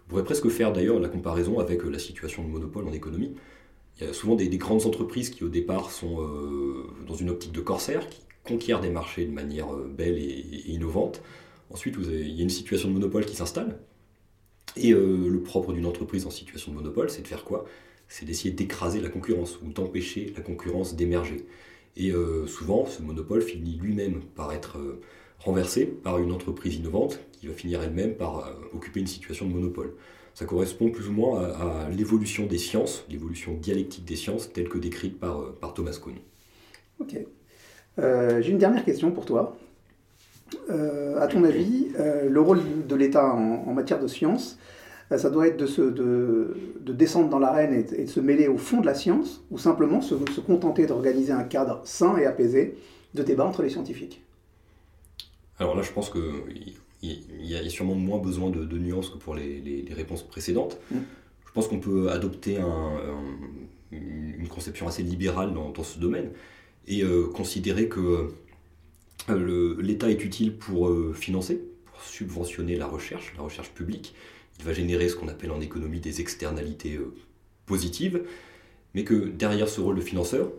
On 0.06 0.10
pourrait 0.10 0.26
presque 0.26 0.50
faire 0.50 0.74
d'ailleurs 0.74 1.00
la 1.00 1.10
comparaison 1.10 1.60
avec 1.60 1.84
la 1.84 2.00
situation 2.00 2.44
de 2.44 2.50
monopole 2.50 2.88
en 2.88 2.92
économie. 2.92 3.34
Il 4.00 4.08
y 4.08 4.10
a 4.10 4.14
souvent 4.14 4.36
des, 4.36 4.50
grandes 4.58 4.86
entreprises 4.86 5.30
qui 5.30 5.44
au 5.44 5.50
départ 5.50 5.92
sont 5.92 6.18
dans 7.08 7.14
une 7.14 7.30
optique 7.30 7.54
de 7.54 7.62
corsaire, 7.62 8.06
conquiert 8.44 8.80
des 8.82 8.90
marchés 8.90 9.26
de 9.26 9.32
manière 9.32 9.74
euh, 9.74 9.88
belle 9.88 10.18
et, 10.18 10.64
innovante. 10.68 11.22
Ensuite, 11.70 11.96
il 12.00 12.36
y 12.36 12.40
a 12.40 12.44
une 12.44 12.50
situation 12.50 12.90
de 12.90 12.94
monopole 12.94 13.26
qui 13.26 13.36
s'installe. 13.36 13.80
Et 14.76 14.92
euh, 14.92 15.30
le 15.30 15.42
propre 15.42 15.74
d'une 15.74 15.86
entreprise 15.86 16.26
en 16.26 16.32
situation 16.32 16.72
de 16.72 16.78
monopole, 16.78 17.10
c'est 17.10 17.22
de 17.22 17.28
faire 17.28 17.44
quoi? 17.44 17.66
C'est 18.08 18.26
d'essayer 18.26 18.52
d'écraser 18.52 19.02
la 19.02 19.10
concurrence 19.10 19.60
ou 19.62 19.72
d'empêcher 19.72 20.34
la 20.36 20.42
concurrence 20.42 20.96
d'émerger. 20.96 21.46
Et 21.96 22.12
euh, 22.12 22.48
souvent, 22.48 22.86
ce 22.86 23.02
monopole 23.02 23.42
finit 23.42 23.76
lui-même 23.76 24.22
par 24.36 24.52
être 24.52 24.78
renversé 25.40 25.86
par 25.86 26.20
une 26.20 26.32
entreprise 26.32 26.76
innovante 26.76 27.20
qui 27.32 27.48
va 27.48 27.54
finir 27.54 27.82
elle-même 27.82 28.16
par 28.16 28.56
occuper 28.74 29.00
une 29.00 29.08
situation 29.08 29.48
de 29.48 29.54
monopole. 29.54 29.94
Ça 30.34 30.46
correspond 30.46 30.90
plus 30.90 31.08
ou 31.08 31.12
moins 31.12 31.44
à, 31.44 31.90
l'évolution 31.90 32.46
des 32.48 32.58
sciences, 32.58 33.06
l'évolution 33.10 33.54
dialectique 33.54 34.06
des 34.06 34.16
sciences 34.16 34.52
telle 34.52 34.70
que 34.70 34.80
décrite 34.80 35.20
par, 35.20 35.54
par 35.56 35.74
Thomas 35.74 36.00
Kuhn. 36.02 36.16
Ok. 37.00 37.18
Euh, 38.00 38.42
j'ai 38.42 38.52
une 38.52 38.58
dernière 38.58 38.84
question 38.84 39.12
pour 39.12 39.26
toi. 39.26 39.58
Euh, 40.70 41.20
à 41.20 41.28
ton 41.28 41.44
avis, 41.44 41.88
euh, 42.00 42.30
le 42.30 42.42
rôle 42.42 42.62
de 42.88 42.96
l'État 42.96 43.34
en, 43.34 43.74
matière 43.74 44.00
de 44.00 44.08
science, 44.08 44.58
ça 45.16 45.30
doit 45.30 45.48
être 45.48 45.58
de, 45.58 45.68
se, 45.68 45.82
de, 45.82 46.56
descendre 46.94 47.30
dans 47.30 47.40
l'arène 47.40 47.74
et, 47.74 48.04
de 48.04 48.10
se 48.10 48.20
mêler 48.20 48.48
au 48.48 48.58
fond 48.58 48.82
de 48.82 48.86
la 48.86 48.96
science, 48.96 49.44
ou 49.52 49.58
simplement 49.58 50.02
se, 50.02 50.16
contenter 50.42 50.86
d'organiser 50.88 51.32
un 51.32 51.44
cadre 51.44 51.82
sain 51.84 52.18
et 52.18 52.26
apaisé 52.26 52.78
de 53.14 53.22
débat 53.22 53.46
entre 53.46 53.62
les 53.62 53.70
scientifiques? 53.70 54.24
Alors 55.60 55.76
là, 55.76 55.84
je 55.84 55.92
pense 55.92 56.10
qu'il 56.10 56.74
y, 57.04 57.56
a 57.56 57.70
sûrement 57.70 57.96
moins 57.96 58.18
besoin 58.18 58.50
de, 58.50 58.78
nuances 58.78 59.10
que 59.10 59.18
pour 59.18 59.36
les, 59.36 59.86
réponses 59.96 60.24
précédentes. 60.24 60.80
Mm. 60.90 60.98
Je 61.46 61.52
pense 61.52 61.68
qu'on 61.68 61.80
peut 61.80 62.10
adopter 62.10 62.58
une 63.92 64.48
conception 64.48 64.88
assez 64.88 65.04
libérale 65.04 65.54
dans, 65.54 65.70
dans 65.70 65.84
ce 65.84 66.00
domaine 66.00 66.32
et 66.88 67.04
euh, 67.04 67.28
considérer 67.28 67.88
que 67.88 68.30
euh, 69.30 69.82
l'État 69.82 70.10
est 70.10 70.24
utile 70.24 70.58
pour 70.58 70.90
euh, 70.90 71.14
financer, 71.14 71.64
pour 71.86 72.02
subventionner 72.02 72.76
la 72.76 72.88
recherche, 72.88 73.34
la 73.38 73.44
recherche 73.44 73.72
publique. 73.72 74.14
Il 74.60 74.66
va 74.66 74.74
générer 74.74 75.10
ce 75.10 75.16
qu'on 75.16 75.28
appelle 75.28 75.52
en 75.52 75.62
économie 75.62 76.00
des 76.00 76.22
externalités 76.22 77.00
positives, 77.66 78.24
mais 78.94 79.04
que 79.04 79.16
derrière 79.16 79.68
ce 79.68 79.82
rôle 79.82 79.96
de 79.96 80.02
financeur, 80.02 80.52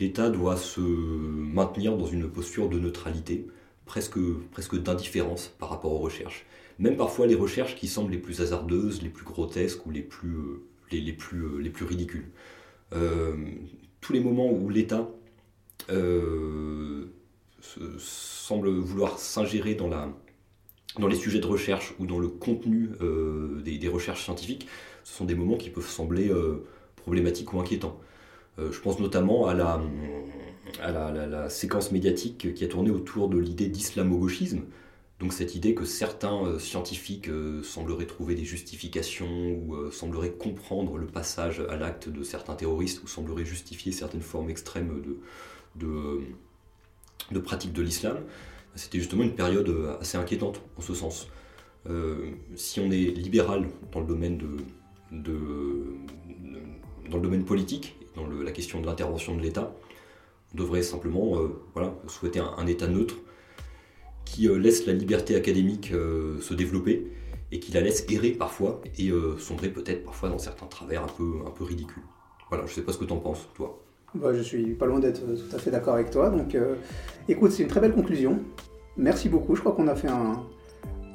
l'État 0.00 0.28
doit 0.28 0.56
se 0.56 0.80
maintenir 0.80 1.96
dans 1.96 2.06
une 2.06 2.28
posture 2.28 2.68
de 2.68 2.78
neutralité, 2.78 3.46
presque, 3.86 4.18
presque 4.52 4.76
d'indifférence 4.76 5.50
par 5.58 5.70
rapport 5.70 5.92
aux 5.92 5.98
recherches. 5.98 6.44
Même 6.78 6.96
parfois 6.96 7.26
les 7.26 7.34
recherches 7.34 7.74
qui 7.74 7.88
semblent 7.88 8.12
les 8.12 8.18
plus 8.18 8.42
hasardeuses, 8.42 9.02
les 9.02 9.08
plus 9.08 9.24
grotesques 9.24 9.86
ou 9.86 9.90
les 9.90 10.02
plus, 10.02 10.36
les, 10.92 11.12
plus, 11.12 11.62
les 11.62 11.70
plus 11.70 11.86
ridicules. 11.86 12.28
tous 14.00 14.12
les 14.12 14.20
moments 14.20 14.52
où 14.52 14.68
l'État 14.68 15.08
semble 17.98 18.70
vouloir 18.70 19.18
s'ingérer 19.18 19.74
dans, 19.74 19.88
la, 19.88 20.08
dans 20.98 21.06
les 21.06 21.16
sujets 21.16 21.40
de 21.40 21.46
recherche 21.46 21.94
ou 21.98 22.06
dans 22.06 22.18
le 22.18 22.28
contenu 22.28 22.90
euh, 23.00 23.60
des, 23.62 23.88
recherches 23.88 24.24
scientifiques, 24.24 24.66
ce 25.04 25.16
sont 25.16 25.24
des 25.24 25.34
moments 25.34 25.56
qui 25.56 25.70
peuvent 25.70 25.88
sembler 25.88 26.28
euh, 26.28 26.64
problématiques 26.96 27.52
ou 27.52 27.60
inquiétants. 27.60 28.00
je 28.58 28.78
pense 28.80 28.98
notamment 28.98 29.46
à 29.46 29.54
la, 29.54 29.80
séquence 31.48 31.92
médiatique 31.92 32.54
qui 32.54 32.64
a 32.64 32.68
tourné 32.68 32.90
autour 32.90 33.28
de 33.28 33.38
l'idée 33.38 33.68
d'islamo-gauchisme, 33.68 34.62
donc 35.20 35.32
cette 35.32 35.54
idée 35.54 35.74
que 35.74 35.84
certains 35.84 36.58
scientifiques 36.58 37.28
sembleraient 37.62 38.06
trouver 38.06 38.34
des 38.34 38.44
justifications 38.44 39.50
ou 39.52 39.90
sembleraient 39.90 40.32
comprendre 40.32 40.96
le 40.96 41.06
passage 41.06 41.60
à 41.68 41.76
l'acte 41.76 42.08
de 42.08 42.22
certains 42.22 42.54
terroristes 42.54 43.02
ou 43.02 43.08
sembleraient 43.08 43.44
justifier 43.44 43.90
certaines 43.90 44.20
formes 44.20 44.50
extrêmes 44.50 45.02
de, 45.02 45.18
de, 45.76 46.20
pratique 47.40 47.72
de 47.72 47.82
l'islam, 47.82 48.18
c'était 48.74 48.98
justement 48.98 49.24
une 49.24 49.34
période 49.34 49.96
assez 50.00 50.16
inquiétante 50.16 50.60
en 50.76 50.80
ce 50.80 50.94
sens. 50.94 51.28
Euh, 51.88 52.32
si 52.54 52.80
on 52.80 52.90
est 52.90 53.16
libéral 53.16 53.68
dans 53.92 54.00
le 54.00 54.06
domaine, 54.06 54.38
de, 55.10 55.84
dans 57.10 57.16
le 57.16 57.22
domaine 57.22 57.44
politique, 57.44 57.96
dans 58.14 58.26
la 58.26 58.52
question 58.52 58.80
de 58.80 58.86
l'intervention 58.86 59.36
de 59.36 59.42
l'État, 59.42 59.74
on 60.52 60.58
devrait 60.58 60.82
simplement 60.82 61.38
euh, 61.38 61.48
voilà, 61.74 61.94
souhaiter 62.08 62.40
un, 62.40 62.66
État 62.66 62.88
neutre 62.88 63.16
qui 64.24 64.48
euh, 64.48 64.58
laisse 64.58 64.86
la 64.86 64.92
liberté 64.92 65.34
académique 65.36 65.88
se 65.88 66.54
développer 66.54 67.10
et 67.50 67.60
qui 67.60 67.72
la 67.72 67.80
laisse 67.80 68.04
errer 68.10 68.32
parfois 68.32 68.82
et 68.98 69.10
sombrer 69.38 69.70
peut-être 69.70 70.04
parfois 70.04 70.28
dans 70.28 70.38
certains 70.38 70.66
travers 70.66 71.02
un 71.04 71.08
peu, 71.08 71.40
un 71.46 71.50
peu 71.50 71.64
ridicules. 71.64 72.02
Voilà, 72.50 72.66
je 72.66 72.72
ne 72.72 72.74
sais 72.74 72.82
pas 72.82 72.92
ce 72.92 72.98
que 72.98 73.06
tu 73.06 73.12
en 73.12 73.18
penses, 73.18 73.48
toi. 73.54 73.82
Bah, 74.14 74.32
je 74.32 74.40
suis 74.40 74.74
pas 74.74 74.86
loin 74.86 75.00
d'être 75.00 75.20
tout 75.20 75.56
à 75.56 75.58
fait 75.58 75.70
d'accord 75.70 75.94
avec 75.94 76.10
toi. 76.10 76.30
Donc, 76.30 76.54
euh, 76.54 76.76
écoute, 77.28 77.52
c'est 77.52 77.62
une 77.62 77.68
très 77.68 77.80
belle 77.80 77.94
conclusion. 77.94 78.40
Merci 78.96 79.28
beaucoup. 79.28 79.54
Je 79.54 79.60
crois 79.60 79.72
qu'on 79.72 79.88
a 79.88 79.94
fait 79.94 80.08
un, 80.08 80.42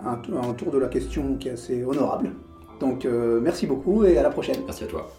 un, 0.06 0.54
tour 0.54 0.72
de 0.72 0.78
la 0.78 0.88
question 0.88 1.36
qui 1.38 1.50
est 1.50 1.54
assez 1.54 1.84
honorable. 1.84 2.32
Donc, 2.80 3.06
euh, 3.06 3.40
merci 3.42 3.68
beaucoup 3.68 4.04
et 4.06 4.18
à 4.18 4.24
la 4.24 4.30
prochaine. 4.30 4.62
Merci 4.66 4.84
à 4.84 4.88
toi. 4.88 5.12